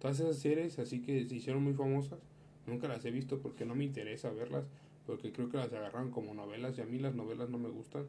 [0.00, 2.20] todas esas series, así que se hicieron muy famosas.
[2.66, 4.64] Nunca las he visto porque no me interesa verlas
[5.06, 8.06] porque creo que las agarran como novelas y a mí las novelas no me gustan.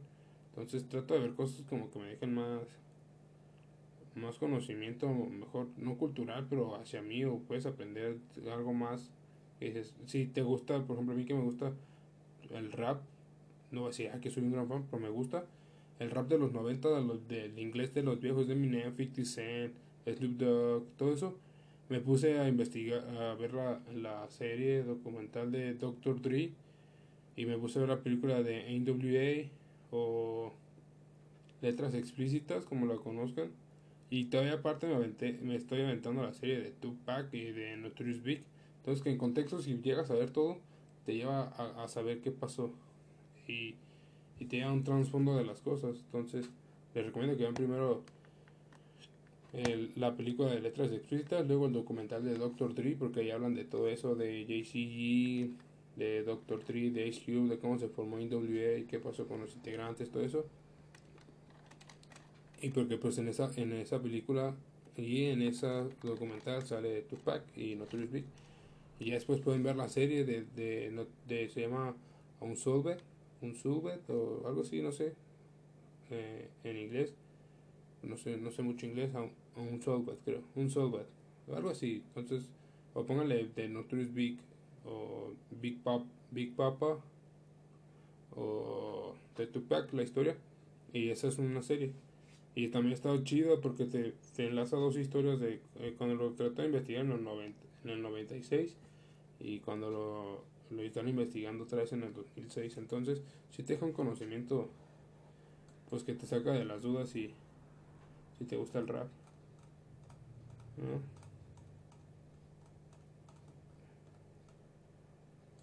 [0.49, 2.61] Entonces trato de ver cosas como que me dejen más
[4.15, 9.11] más conocimiento, mejor no cultural, pero hacia mí o puedes aprender algo más
[10.05, 11.73] si te gusta, por ejemplo, a mí que me gusta
[12.51, 13.01] el rap,
[13.71, 15.45] no voy a decir ah, que soy un gran fan, pero me gusta
[15.99, 19.25] el rap de los 90, de los, del inglés de los viejos de Eminem, 50
[19.25, 19.73] Cent,
[20.05, 21.37] Snoop Dogg, todo eso.
[21.89, 26.21] Me puse a investigar, a ver la, la serie documental de Dr.
[26.21, 26.51] Dre
[27.37, 29.49] y me puse a ver la película de NWA
[29.91, 30.51] o
[31.61, 33.51] letras explícitas como la conozcan.
[34.09, 38.23] Y todavía aparte me aventé, me estoy aventando la serie de Tupac y de Notorious
[38.23, 38.43] Big.
[38.79, 40.57] Entonces que en contexto si llegas a ver todo
[41.05, 42.73] te lleva a, a saber qué pasó.
[43.47, 43.75] Y,
[44.39, 45.97] y te lleva un trasfondo de las cosas.
[46.05, 46.49] Entonces
[46.95, 48.03] les recomiendo que vean primero
[49.95, 52.75] la película de letras explícitas luego el documental de Dr.
[52.75, 55.66] Dre porque ahí hablan de todo eso de JCG
[55.97, 59.41] de Doctor Tree, de Ace Cube, de cómo se formó NWA y qué pasó con
[59.41, 60.45] los integrantes, todo eso.
[62.61, 64.55] Y porque pues en esa, en esa película
[64.95, 68.25] y en esa documental sale Tupac y Notorious Big.
[68.99, 71.95] Y ya después pueden ver la serie de, de, de se llama
[72.41, 72.97] Unsolved,
[73.41, 75.13] Unsolved o algo así, no sé,
[76.09, 77.13] eh, en inglés.
[78.03, 79.11] No sé, no sé mucho inglés,
[79.55, 81.05] Unsolved creo, Unsolved,
[81.53, 82.03] algo así.
[82.15, 82.47] Entonces,
[82.93, 84.37] o pónganle de Notorious Big
[84.87, 86.99] o Big, Pop, Big Papa
[88.35, 90.35] o de Tupac, la historia.
[90.93, 91.91] Y esa es una serie.
[92.55, 96.31] Y también ha estado chido porque te, te enlaza dos historias de eh, cuando lo
[96.31, 98.75] trató de investigar en, los 90, en el 96
[99.39, 100.43] y cuando lo,
[100.75, 102.77] lo están investigando otra vez en el 2006.
[102.77, 103.21] Entonces,
[103.51, 104.69] si te deja un conocimiento
[105.89, 107.33] pues que te saca de las dudas si,
[108.37, 109.07] si te gusta el rap.
[110.77, 111.16] ¿no?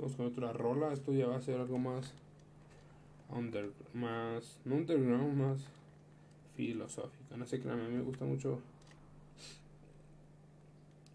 [0.05, 0.93] Vamos con otra rola.
[0.93, 2.12] Esto ya va a ser algo más
[3.31, 5.64] under, más no underground, más
[6.55, 7.38] filosófica.
[7.38, 8.61] No sé qué a mí me gusta mucho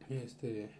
[0.09, 0.71] este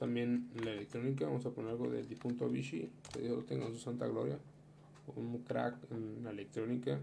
[0.00, 1.26] también la electrónica.
[1.26, 4.36] Vamos a poner algo del difunto Avicii, que Dios lo tenga en su santa gloria.
[5.14, 6.98] Un crack en la electrónica.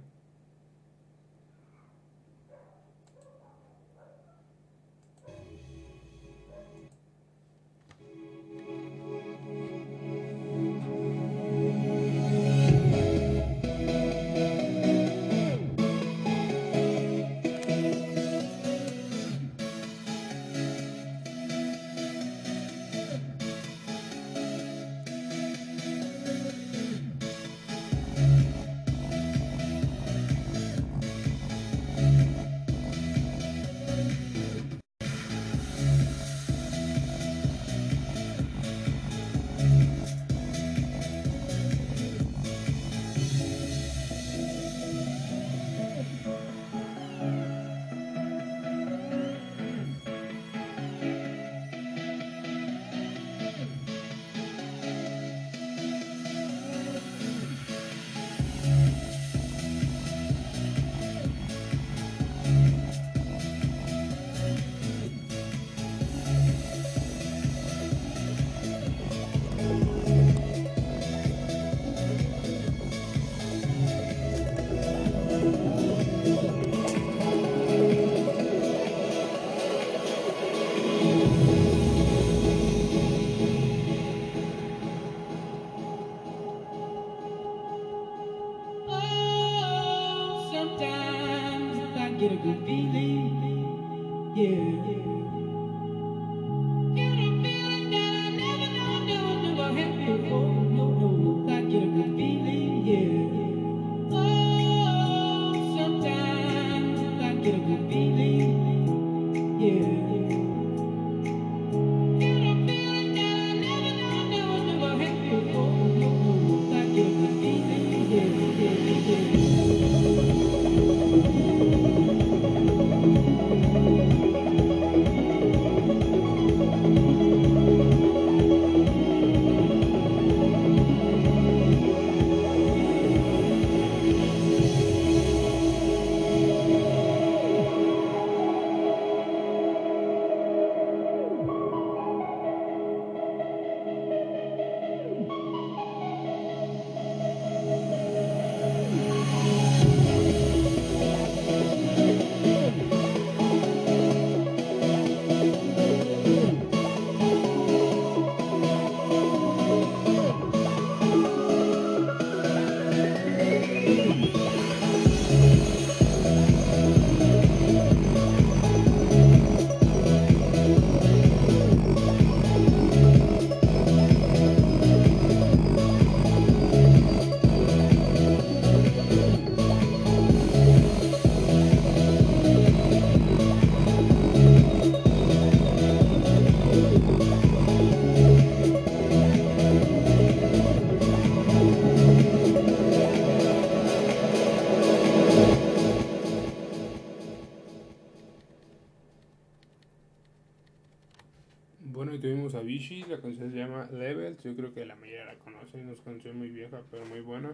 [204.74, 207.54] Que la mayoría la conocen, es una canción muy vieja, pero muy buena.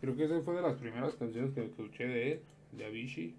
[0.00, 2.40] Creo que esa fue de las primeras canciones que escuché de él,
[2.72, 3.34] de Avicii.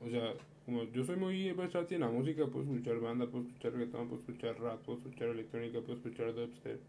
[0.00, 3.72] O sea, como yo soy muy versátil en la música, puedo escuchar banda, puedo escuchar
[3.72, 6.80] reggaetón, puedo escuchar rap, puedo escuchar electrónica, puedo escuchar dubstep.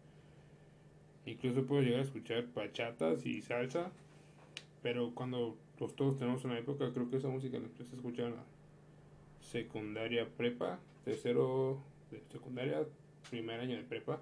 [1.26, 3.90] Incluso puedo llegar a escuchar bachatas y salsa.
[4.82, 8.26] Pero cuando pues, todos tenemos una época, creo que esa música la empecé a escuchar
[8.26, 8.44] en la
[9.40, 12.84] secundaria prepa, tercero de secundaria,
[13.30, 14.20] primer año de prepa.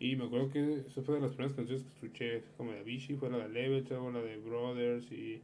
[0.00, 3.16] Y me acuerdo que esa fue de las primeras canciones que escuché, como de Avicii,
[3.16, 5.40] fue la de luego la de Brothers y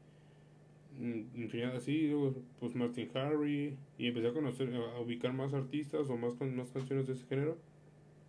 [0.98, 5.54] mm, infinidad así, y luego pues Martin Harry, y empecé a conocer, a ubicar más
[5.54, 7.56] artistas o más, más canciones de ese género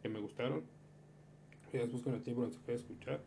[0.01, 0.63] que me gustaron.
[1.71, 3.21] Y después con el tiempo las dejé de escuchar.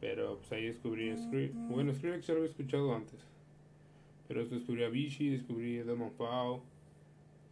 [0.00, 1.54] Pero pues ahí descubrí Skrillex.
[1.68, 3.20] Bueno, Skrillex ya lo había escuchado antes.
[4.26, 6.62] Pero descubrí a Vichy, descubrí a Demon Pau,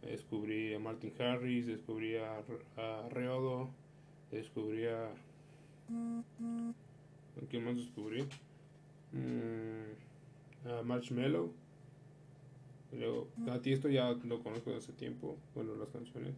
[0.01, 2.43] descubrí a Martin Harris, descubrí a
[3.09, 3.69] Reodo,
[4.37, 5.07] descubrí a...
[5.07, 5.13] ¿a
[7.49, 8.27] ¿Quién más descubrí?
[9.13, 11.51] mm, a Marshmello.
[12.91, 16.35] Y luego, a ti esto ya lo conozco de hace tiempo, bueno, las canciones.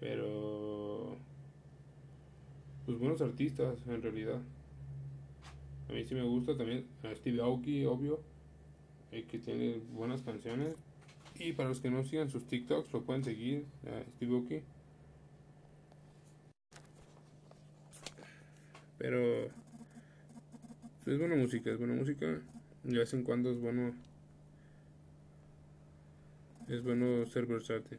[0.00, 1.16] Pero,
[2.84, 4.40] pues buenos artistas en realidad.
[5.88, 8.20] A mí sí me gusta también a Steve Aoki, obvio,
[9.10, 10.74] que tiene buenas canciones.
[11.38, 14.60] Y para los que no sigan sus TikToks, lo pueden seguir a Steve Aoki.
[19.02, 19.46] Pero
[21.06, 22.40] es buena música, es buena música.
[22.84, 23.96] De vez en cuando es bueno.
[26.68, 27.98] Es bueno ser versátil.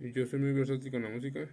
[0.00, 1.48] Y yo soy muy versátil con la música.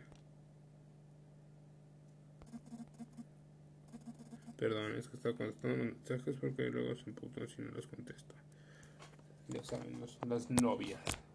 [4.57, 8.33] Perdón, es que estaba contestando mensajes porque luego se emputan si no los contesto.
[9.49, 11.26] Ya saben, las novias.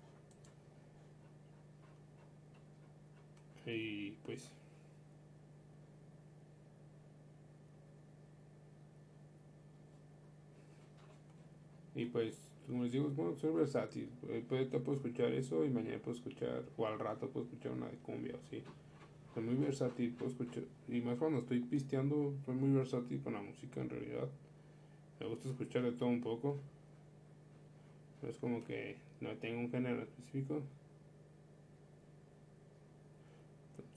[3.66, 4.50] Y pues.
[11.94, 14.08] Y pues, como les digo, bueno ser versátil.
[14.28, 17.72] Eh, puede- te puedo escuchar eso y mañana puedo escuchar, o al rato puedo escuchar
[17.72, 18.62] una de cumbia así.
[19.34, 20.64] Soy muy versátil, puedo escuchar.
[20.88, 24.28] Y más cuando estoy pisteando, soy muy versátil con la música en realidad.
[25.20, 26.58] Me gusta escuchar de todo un poco.
[28.22, 30.62] No es como que no tengo un género específico.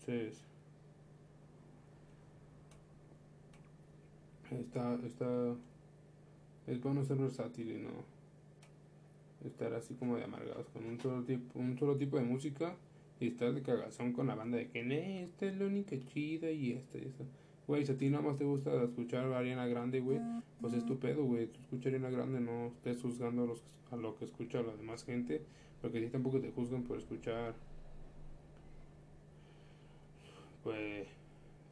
[0.07, 0.39] Entonces,
[4.51, 5.55] está, está,
[6.67, 7.89] es bueno ser versátil y no
[9.47, 12.75] estar así como de amargados con un solo tipo, un solo tipo de música
[13.19, 16.51] y estar de cagazón con la banda de que "Nee, esta es la única chida
[16.51, 17.23] y esta y esta.
[17.67, 20.19] Güey, si a ti nada más te gusta escuchar a Ariana Grande, güey,
[20.61, 21.47] pues es tu pedo, güey.
[21.47, 24.75] Tú escuchas a Ariana Grande, no estés juzgando a, los, a lo que escucha la
[24.75, 25.41] demás gente,
[25.81, 27.55] porque si tampoco te juzgan por escuchar,
[30.65, 31.07] pues,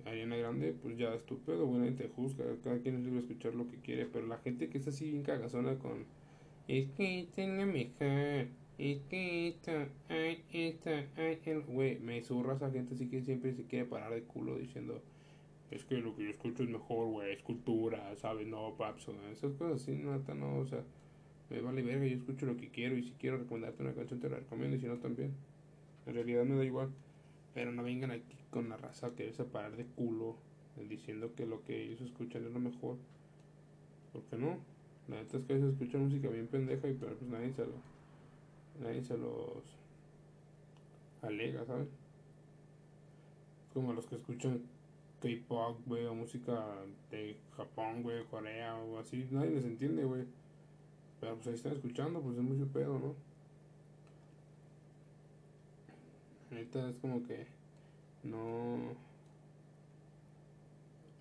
[0.05, 1.67] Ariana Grande, pues ya es tu pedo,
[1.97, 2.45] te juzga.
[2.63, 5.09] Cada quien es libre de escuchar lo que quiere, pero la gente que está así
[5.09, 6.05] bien cagazona con.
[6.67, 8.47] Es que es la mejor.
[8.77, 11.61] Es que esta, ay, esta, ay, el.
[11.61, 15.01] Güey, me zurra esa gente así que siempre se quiere parar de culo diciendo.
[15.71, 18.45] Es que lo que yo escucho es mejor, güey, es cultura, ¿sabes?
[18.45, 20.83] No, paps, esas cosas así, neta, no, o sea,
[21.49, 24.29] me vale verga, yo escucho lo que quiero y si quiero recomendarte una canción te
[24.29, 25.33] la recomiendo y si no también.
[26.05, 26.89] En realidad me da igual,
[27.53, 30.35] pero no vengan aquí con la raza a quererse parar de culo
[30.77, 32.97] eh, diciendo que lo que ellos escuchan es lo mejor.
[34.11, 34.57] Porque no,
[35.07, 37.73] la neta es que ellos escuchan música bien pendeja y pero pues nadie se lo,
[38.81, 39.63] nadie se los
[41.21, 41.87] alega, ¿sabes?
[43.73, 44.61] Como los que escuchan
[45.21, 46.63] K-pop, güey, o música
[47.09, 50.25] de Japón, güey, Corea o así, nadie les entiende, güey.
[51.19, 53.15] Pero pues ahí están escuchando, pues es mucho pedo, ¿no?
[56.53, 57.45] Neta es como que
[58.23, 58.95] no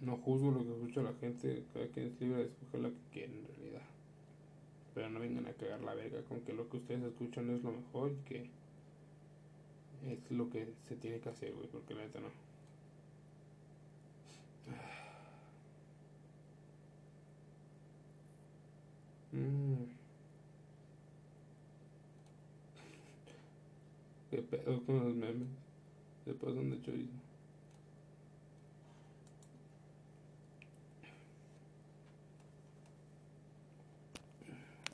[0.03, 3.01] no juzgo lo que escucha la gente, cada quien es libre de escoger lo que
[3.12, 3.83] quiere en realidad.
[4.95, 7.72] Pero no vengan a cagar la verga con que lo que ustedes escuchan es lo
[7.72, 8.51] mejor y que
[10.11, 12.28] es lo que se tiene que hacer, güey, porque la neta no.
[19.33, 20.01] Mm.
[24.33, 25.47] ¿Qué pedo con los memes?
[26.24, 27.12] Se pasan de chorizo.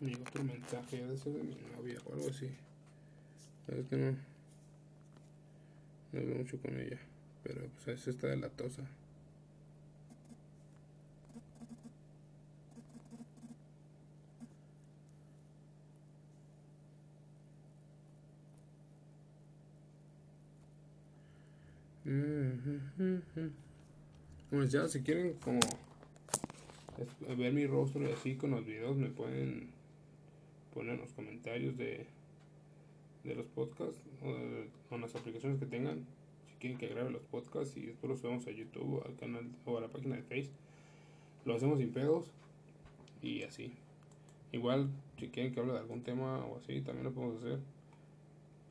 [0.00, 2.50] Llegó otro mensaje, debe ser de mi novia o algo así.
[3.64, 4.16] Sabes que no.
[6.10, 6.98] No hablo mucho con ella.
[7.44, 8.82] Pero pues eso está de la tosa.
[24.50, 25.60] Les decía, si quieren como
[26.98, 29.68] es- ver mi rostro y así con los videos, me pueden
[30.74, 32.06] poner en los comentarios de,
[33.24, 36.06] de los podcasts o de- las aplicaciones que tengan.
[36.48, 39.78] Si quieren que grabe los podcasts y después los subamos a YouTube al canal o
[39.78, 40.56] a la página de Facebook,
[41.44, 42.30] lo hacemos sin pedos
[43.22, 43.72] y así.
[44.52, 44.88] Igual,
[45.18, 47.58] si quieren que hable de algún tema o así, también lo podemos hacer.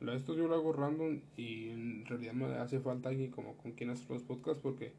[0.00, 3.72] La- Esto yo lo hago random y en realidad me hace falta alguien como con
[3.72, 4.92] quien hacer los podcasts porque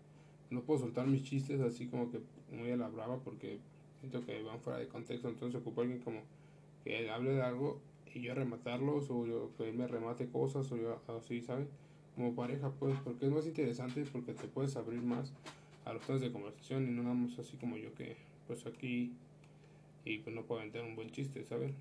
[0.49, 2.19] no puedo soltar mis chistes así como que
[2.51, 3.59] muy a la brava porque
[3.99, 5.29] siento que van fuera de contexto.
[5.29, 6.21] Entonces ocupo alguien como
[6.83, 7.79] que hable de algo
[8.13, 11.67] y yo rematarlos o yo, que me remate cosas o yo así, ¿sabes?
[12.15, 15.31] Como pareja, pues, porque es más interesante porque te puedes abrir más
[15.85, 19.13] a los temas de conversación y no nada más así como yo que pues aquí
[20.05, 21.71] y pues no puedo aventar un buen chiste, ¿sabes?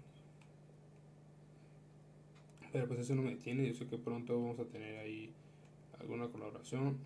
[2.72, 5.32] Pero pues eso no me detiene, yo sé que pronto vamos a tener ahí
[6.00, 6.98] alguna colaboración.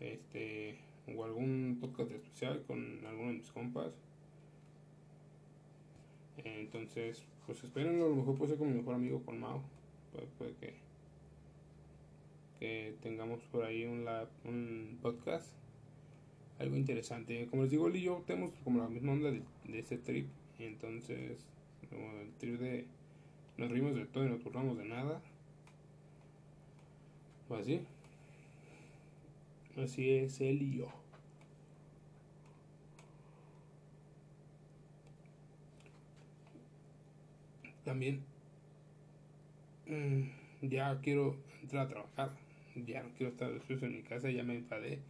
[0.00, 0.78] este
[1.16, 3.92] o algún podcast especial con alguno de mis compas.
[6.44, 9.62] Entonces, pues espérenlo, a lo mejor puede ser con mi mejor amigo con Mao.
[10.12, 10.54] Puede, puede
[12.58, 15.52] que, tengamos por ahí un, lab- un podcast.
[16.58, 17.46] Algo interesante.
[17.48, 20.28] Como les digo, él y yo tenemos como la misma onda de, de ese trip.
[20.58, 21.44] Entonces,
[21.90, 22.86] el trip de
[23.60, 25.20] nos rimos de todo y nos burlamos de nada.
[27.50, 27.82] O así.
[29.76, 30.88] Así es él y yo.
[37.84, 38.22] También
[39.86, 40.22] mm,
[40.62, 42.30] ya quiero entrar a trabajar.
[42.74, 45.00] Ya no quiero estar después en mi casa, ya me enfadé.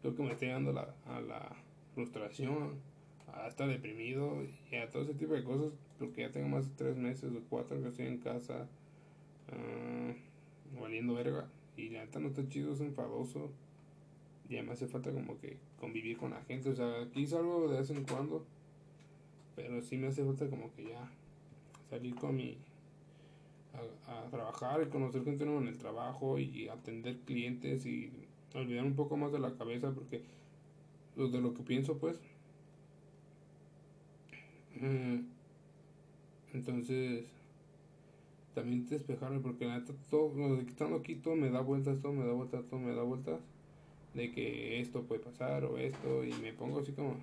[0.00, 1.54] Creo que me estoy dando la, a la
[1.94, 2.80] frustración,
[3.32, 4.42] a estar deprimido
[4.72, 5.72] y a todo ese tipo de cosas.
[6.00, 8.66] Porque ya tengo más de tres meses o cuatro que estoy en casa,
[9.52, 10.12] ah,
[10.80, 11.46] valiendo verga.
[11.76, 13.50] Y la neta no está chido, es enfadoso.
[14.48, 16.70] Ya me hace falta como que convivir con la gente.
[16.70, 18.46] O sea, aquí salgo de vez en cuando.
[19.54, 21.12] Pero sí me hace falta como que ya
[21.90, 22.56] salir con mi...
[24.08, 28.10] A, trabajar y conocer gente nueva en el trabajo y atender clientes y
[28.54, 30.22] olvidar un poco más de la cabeza porque
[31.16, 32.20] de lo que pienso pues
[34.80, 35.22] eh,
[36.54, 37.24] entonces
[38.54, 42.32] también despejarme porque la neta todo estando aquí todo me da vueltas todo me da
[42.32, 43.40] vueltas todo me da vueltas
[44.14, 47.16] de que esto puede pasar o esto y me pongo así como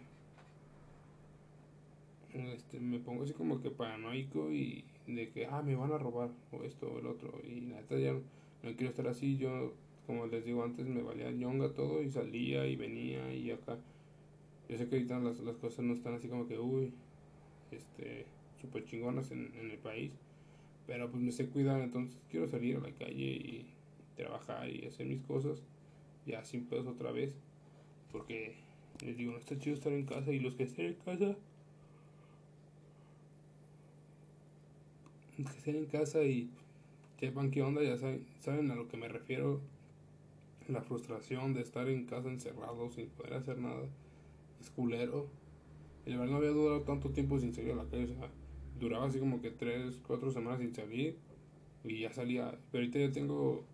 [2.34, 6.30] este, me pongo así como que paranoico y de que ah me van a robar
[6.52, 8.22] o esto o el otro y la neta ya no,
[8.64, 9.74] no quiero estar así yo
[10.06, 13.78] como les digo antes me valía ñonga todo y salía y venía y acá
[14.70, 16.94] yo sé que ahorita las, las cosas no están así como que uy
[17.72, 18.26] este
[18.62, 20.12] super chingonas en, en el país
[20.86, 23.66] pero pues me sé cuidar entonces quiero salir a la calle y
[24.16, 25.62] trabajar y hacer mis cosas
[26.26, 27.34] ya sin pedos otra vez
[28.12, 28.56] porque
[29.04, 31.36] les digo no está chido estar en casa y los que estén en casa
[35.38, 36.50] que estén en casa y
[37.20, 39.62] sepan qué onda, ya saben, saben a lo que me refiero.
[40.68, 43.88] La frustración de estar en casa encerrado sin poder hacer nada
[44.60, 45.28] es culero.
[46.06, 48.30] La verdad no había durado tanto tiempo sin salir a la calle, o sea,
[48.80, 51.18] duraba así como que 3, 4 semanas sin salir
[51.84, 52.58] y ya salía.
[52.72, 53.66] Pero ahorita ya tengo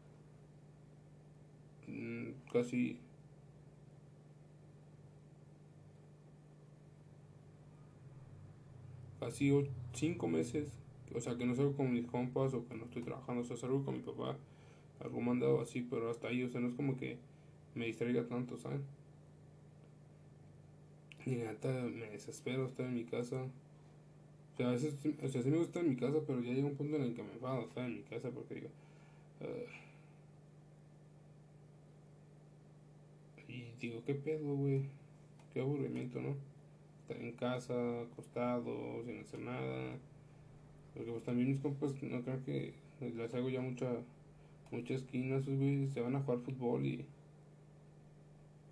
[1.87, 2.99] mm, casi
[9.19, 9.51] casi
[9.93, 10.83] 5 meses
[11.15, 13.57] o sea, que no salgo con mis compas o que no estoy trabajando, o sea,
[13.57, 14.35] salgo con mi papá,
[14.99, 17.17] algo mandado así, pero hasta ahí, o sea, no es como que
[17.75, 18.83] me distraiga tanto, ¿saben?
[21.25, 23.45] Y neta me desespero estar en mi casa.
[24.53, 26.67] O sea, a veces, o sea, sí me gusta en mi casa, pero ya llega
[26.67, 28.69] un punto en el que me enfado estar en mi casa porque digo,
[33.47, 34.83] y digo, ¿qué pedo, güey?
[35.53, 36.35] Qué aburrimiento, ¿no?
[37.01, 39.97] Estar en casa, acostado, sin hacer nada.
[40.93, 43.87] Porque pues también mis compas no creo que les hago ya mucha
[44.71, 47.05] mucha esquina, esos güeyes se van a jugar fútbol y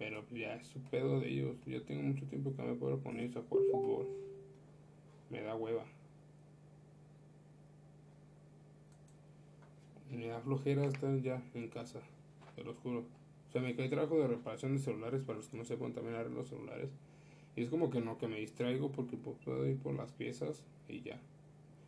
[0.01, 1.57] pero pues, ya es su pedo de ellos.
[1.67, 4.07] Yo tengo mucho tiempo que me puedo poner a jugar fútbol.
[5.32, 5.86] Me da hueva.
[10.11, 12.01] Me da flojera estar ya en casa,
[12.55, 12.99] te lo juro.
[12.99, 16.15] O sea, me cae trabajo de reparación de celulares, para los que no sepan también
[16.15, 16.89] arreglo los celulares.
[17.55, 20.63] Y es como que no, que me distraigo porque pues, puedo ir por las piezas
[20.89, 21.19] y ya.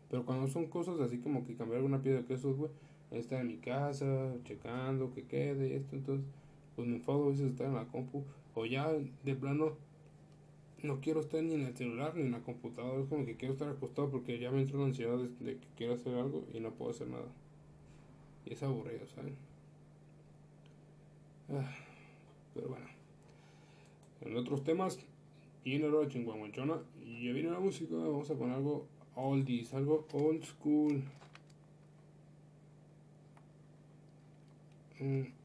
[0.10, 2.72] Pero cuando son cosas así como que cambiar una pieza de quesos, güey,
[3.12, 6.26] estar en mi casa, checando que quede esto, entonces,
[6.76, 8.24] pues me enfado a veces estar en la compu.
[8.56, 9.74] O ya de plano,
[10.84, 13.54] no quiero estar ni en el celular ni en la computadora, es como que quiero
[13.54, 16.72] estar acostado porque ya me entró la ansiedad de, que quiero hacer algo y no
[16.72, 17.32] puedo hacer nada.
[18.46, 19.36] Y es aburrido, ¿saben?
[21.50, 21.74] Ah,
[22.54, 22.86] pero bueno.
[24.22, 25.00] En otros temas,
[25.64, 30.06] viene la hora chinguamuchona y ya viene la música, vamos a poner algo oldies, algo
[30.12, 31.02] old school.
[35.00, 35.43] Mm.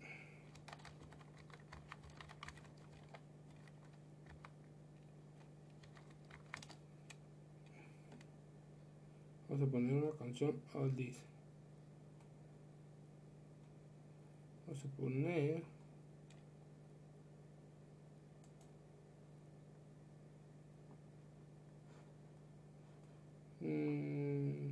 [9.58, 11.16] Vamos a poner una canción oldies.
[14.68, 15.62] Vamos a poner
[23.60, 24.70] Mm.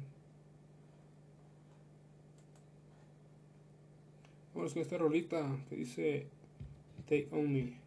[4.55, 6.27] Vamos con esta rolita que dice
[7.09, 7.86] Take on Me.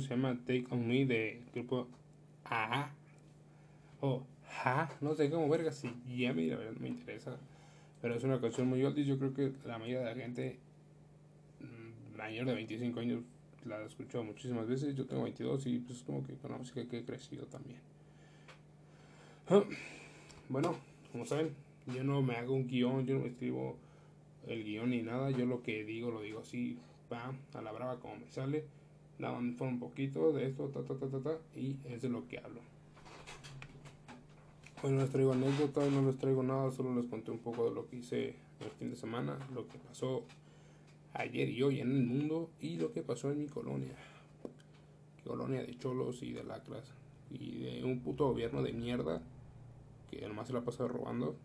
[0.00, 1.88] Se llama Take On Me de grupo
[2.44, 2.90] A.
[4.00, 7.36] O Ja, no sé cómo verga si ya me, verdad me interesa.
[8.00, 9.06] Pero es una canción muy oldies.
[9.06, 10.58] Yo creo que la mayoría de la gente
[11.60, 13.22] mm, mayor de 25 años
[13.64, 14.96] la he escuchado muchísimas veces.
[14.96, 17.80] Yo tengo 22 y pues como que con la música que he crecido también.
[19.48, 19.62] Ah,
[20.48, 20.76] Bueno,
[21.12, 21.54] como saben,
[21.86, 23.76] yo no me hago un guion, yo no escribo
[24.46, 25.30] el guion ni nada.
[25.30, 26.78] Yo lo que digo lo digo así,
[27.08, 28.64] pam, a la brava como me sale.
[29.18, 32.38] Informo un poquito de esto, ta, ta, ta, ta, ta, y es de lo que
[32.38, 32.60] hablo.
[34.82, 37.74] Hoy no les traigo anécdotas, no les traigo nada, solo les conté un poco de
[37.74, 40.24] lo que hice el fin de semana, lo que pasó
[41.14, 43.96] ayer y hoy en el mundo y lo que pasó en mi colonia.
[45.24, 46.94] Colonia de cholos y de lacras
[47.30, 49.20] y de un puto gobierno de mierda
[50.10, 51.36] que nomás se la pasa robando,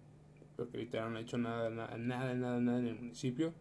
[0.55, 3.51] porque literal no ha hecho nada, nada, nada, nada, nada en el municipio.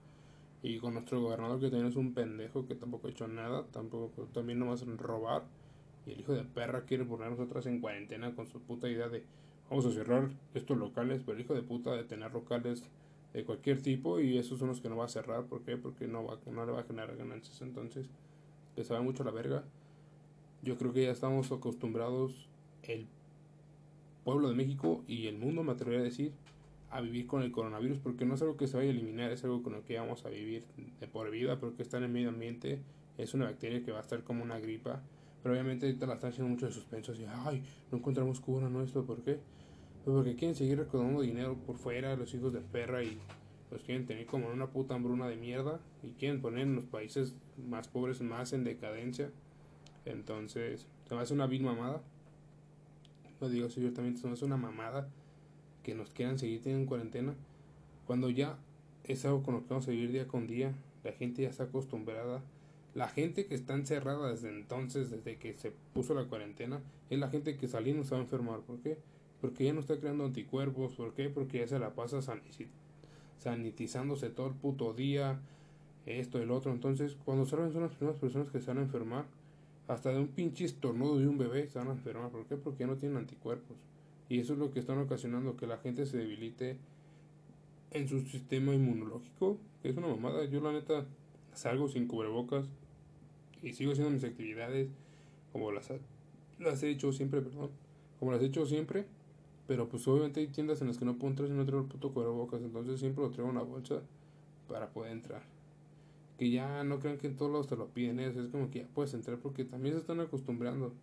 [0.62, 4.28] Y con nuestro gobernador que también es un pendejo que tampoco ha hecho nada, tampoco
[4.32, 5.44] también nomás robar.
[6.06, 9.24] Y el hijo de perra quiere ponernos otras en cuarentena con su puta idea de
[9.68, 12.84] vamos a cerrar estos locales, pero el hijo de puta de tener locales
[13.32, 15.76] de cualquier tipo y esos son los que no va a cerrar, ¿por qué?
[15.76, 18.10] Porque no va, no le va a generar ganancias, entonces
[18.76, 19.64] le sabe mucho la verga.
[20.62, 22.48] Yo creo que ya estamos acostumbrados
[22.82, 23.06] el
[24.24, 26.32] pueblo de México y el mundo, me atrevería a decir,
[26.92, 29.42] a vivir con el coronavirus, porque no es algo que se vaya a eliminar, es
[29.44, 30.64] algo con lo que vamos a vivir
[31.00, 32.82] de por vida, porque está en el medio ambiente,
[33.16, 35.02] es una bacteria que va a estar como una gripa,
[35.42, 38.82] pero obviamente ahorita la están haciendo mucho de suspenso, así, ay, no encontramos cura, no
[38.82, 39.40] esto, ¿por qué?
[40.04, 43.18] Pues porque quieren seguir recaudando dinero por fuera, los hijos de perra, y
[43.70, 46.84] los quieren tener como en una puta hambruna de mierda, y quieren poner en los
[46.84, 49.30] países más pobres más en decadencia,
[50.04, 52.02] entonces, se me hace una vil mamada,
[53.40, 55.08] lo digo así abiertamente, se me hace una mamada
[55.82, 57.34] que nos quieran seguir teniendo en cuarentena
[58.06, 58.58] cuando ya
[59.04, 60.72] es algo con lo que vamos a vivir día con día.
[61.04, 62.42] La gente ya está acostumbrada.
[62.94, 67.28] La gente que está encerrada desde entonces, desde que se puso la cuarentena, es la
[67.28, 68.60] gente que salió y no va a enfermar.
[68.60, 68.98] ¿Por qué?
[69.40, 70.92] Porque ya no está creando anticuerpos.
[70.94, 71.30] ¿Por qué?
[71.30, 72.20] Porque ya se la pasa
[73.38, 75.40] sanitizándose todo el puto día.
[76.04, 76.70] Esto y lo otro.
[76.70, 79.24] Entonces, cuando salgan son las primeras personas que se van a enfermar.
[79.88, 82.30] Hasta de un pinche estornudo de un bebé se van a enfermar.
[82.30, 82.56] ¿Por qué?
[82.56, 83.76] Porque ya no tienen anticuerpos.
[84.32, 86.78] Y eso es lo que están ocasionando que la gente se debilite
[87.90, 89.58] en su sistema inmunológico.
[89.82, 90.46] Es una mamada.
[90.46, 91.04] Yo la neta
[91.52, 92.64] salgo sin cubrebocas
[93.62, 94.88] y sigo haciendo mis actividades
[95.52, 95.92] como las,
[96.58, 97.72] las he hecho siempre, perdón.
[98.18, 99.04] Como las he hecho siempre.
[99.66, 101.88] Pero pues obviamente hay tiendas en las que no puedo entrar si no traigo el
[101.88, 102.62] puto cubrebocas.
[102.62, 104.00] Entonces siempre lo traigo en la bolsa
[104.66, 105.42] para poder entrar.
[106.38, 108.18] Que ya no crean que en todos lados te lo piden.
[108.18, 108.28] ¿eh?
[108.28, 110.94] Es como que ya puedes entrar porque también se están acostumbrando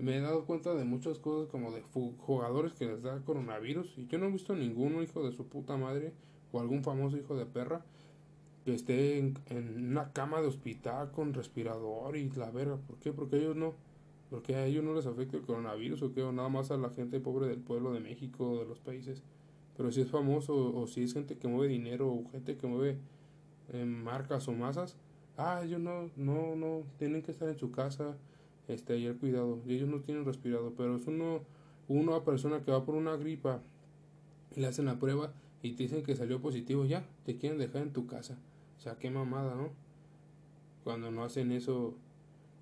[0.00, 4.06] me he dado cuenta de muchas cosas como de jugadores que les da coronavirus y
[4.06, 6.12] yo no he visto ninguno hijo de su puta madre
[6.52, 7.84] o algún famoso hijo de perra
[8.64, 9.36] que esté en,
[9.76, 12.76] una cama de hospital con respirador y la verga.
[12.76, 13.12] ¿Por qué?
[13.12, 13.74] Porque ellos no.
[14.28, 17.18] Porque a ellos no les afecta el coronavirus o qué, nada más a la gente
[17.18, 19.22] pobre del pueblo de México o de los países.
[19.76, 22.98] Pero si es famoso o si es gente que mueve dinero o gente que mueve
[23.72, 24.96] eh, marcas o masas,
[25.36, 28.16] ah, ellos no, no, no, tienen que estar en su casa
[28.70, 29.60] este, y cuidado.
[29.66, 31.40] Y ellos no tienen respirado, pero es uno,
[31.88, 33.62] una persona que va por una gripa
[34.56, 37.92] le hacen la prueba y te dicen que salió positivo, ya, te quieren dejar en
[37.92, 38.38] tu casa.
[38.78, 39.70] O sea, qué mamada, ¿no?
[40.84, 41.94] Cuando no hacen eso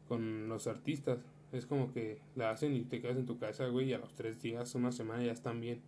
[0.08, 1.18] con los artistas,
[1.52, 4.14] es como que la hacen y te quedas en tu casa, güey, y a los
[4.14, 5.80] tres días, una semana ya están bien.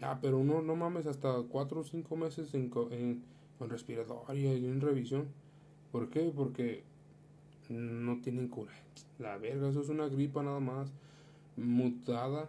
[0.00, 3.22] Ah, pero no, no mames, hasta cuatro o cinco meses en, en,
[3.58, 5.26] con respirador y en revisión.
[5.92, 6.32] ¿Por qué?
[6.34, 6.84] Porque
[7.68, 8.72] no tienen cura.
[9.18, 10.92] La verga, eso es una gripa nada más
[11.56, 12.48] mutada.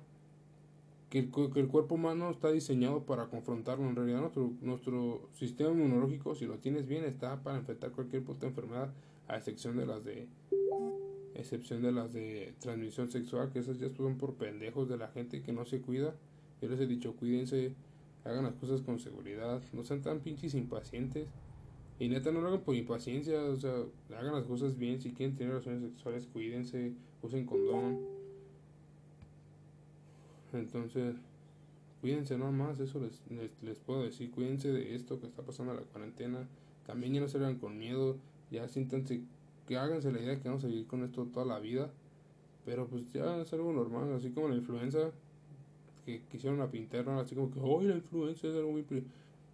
[1.10, 3.90] Que el, que el cuerpo humano está diseñado para confrontarlo.
[3.90, 8.46] En realidad, nuestro, nuestro sistema inmunológico, si lo tienes bien, está para enfrentar cualquier puta
[8.46, 8.94] enfermedad,
[9.28, 10.28] a excepción de las de
[11.34, 15.42] excepción de las de transmisión sexual, que esas ya son por pendejos de la gente
[15.42, 16.14] que no se cuida.
[16.62, 17.74] Yo les he dicho, cuídense,
[18.26, 21.28] hagan las cosas con seguridad, no sean tan pinches impacientes.
[22.00, 23.76] Y neta, no lo hagan por impaciencia, o sea,
[24.18, 25.02] hagan las cosas bien.
[25.02, 28.00] Si quieren tener relaciones sexuales, cuídense, usen condón.
[30.54, 31.18] Entonces,
[32.00, 33.22] cuídense nada más, eso les,
[33.62, 34.32] les, puedo decir.
[34.32, 36.48] Cuídense de esto que está pasando la cuarentena.
[36.86, 38.16] También ya no se con miedo,
[38.50, 39.22] ya siéntanse,
[39.68, 41.92] que háganse la idea de que vamos a vivir con esto toda la vida.
[42.66, 45.12] Pero pues ya es algo normal, así como la influenza,
[46.06, 48.86] que quisieron a pintarla así como que, hoy la influenza es algo muy...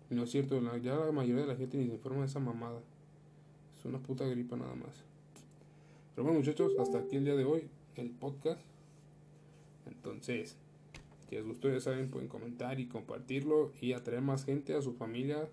[0.07, 0.15] pri-".
[0.15, 2.39] No es cierto, la- ya la mayoría de la gente ni se informa de esa
[2.39, 2.81] mamada.
[3.79, 5.03] Es una puta gripa nada más.
[6.15, 8.61] Pero bueno muchachos, hasta aquí el día de hoy, el podcast.
[9.85, 10.57] Entonces,
[11.29, 14.93] si les gustó ya saben, pueden comentar y compartirlo y atraer más gente a su
[14.93, 15.47] familia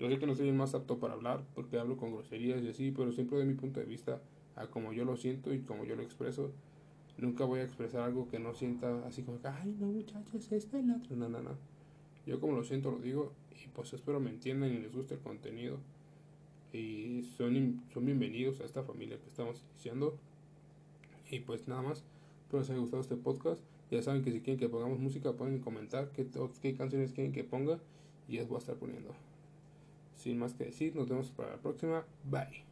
[0.00, 2.68] Yo sé que no soy el más apto para hablar porque hablo con groserías y
[2.68, 4.22] así, pero siempre de mi punto de vista
[4.56, 6.52] a como yo lo siento y como yo lo expreso.
[7.18, 10.80] Nunca voy a expresar algo que no sienta así como que, ay, no, muchachos, este
[10.80, 11.16] el otro.
[11.16, 11.50] No, no, no.
[12.26, 15.20] Yo como lo siento lo digo y pues espero me entiendan y les guste el
[15.20, 15.78] contenido.
[16.72, 20.16] Y son, son bienvenidos a esta familia que estamos iniciando.
[21.30, 22.04] Y pues nada más,
[22.42, 23.62] espero les haya gustado este podcast.
[23.90, 26.26] Ya saben que si quieren que pongamos música pueden comentar qué,
[26.62, 27.80] qué canciones quieren que ponga
[28.28, 29.14] y las voy a estar poniendo.
[30.16, 32.04] Sin más que decir, nos vemos para la próxima.
[32.24, 32.69] Bye.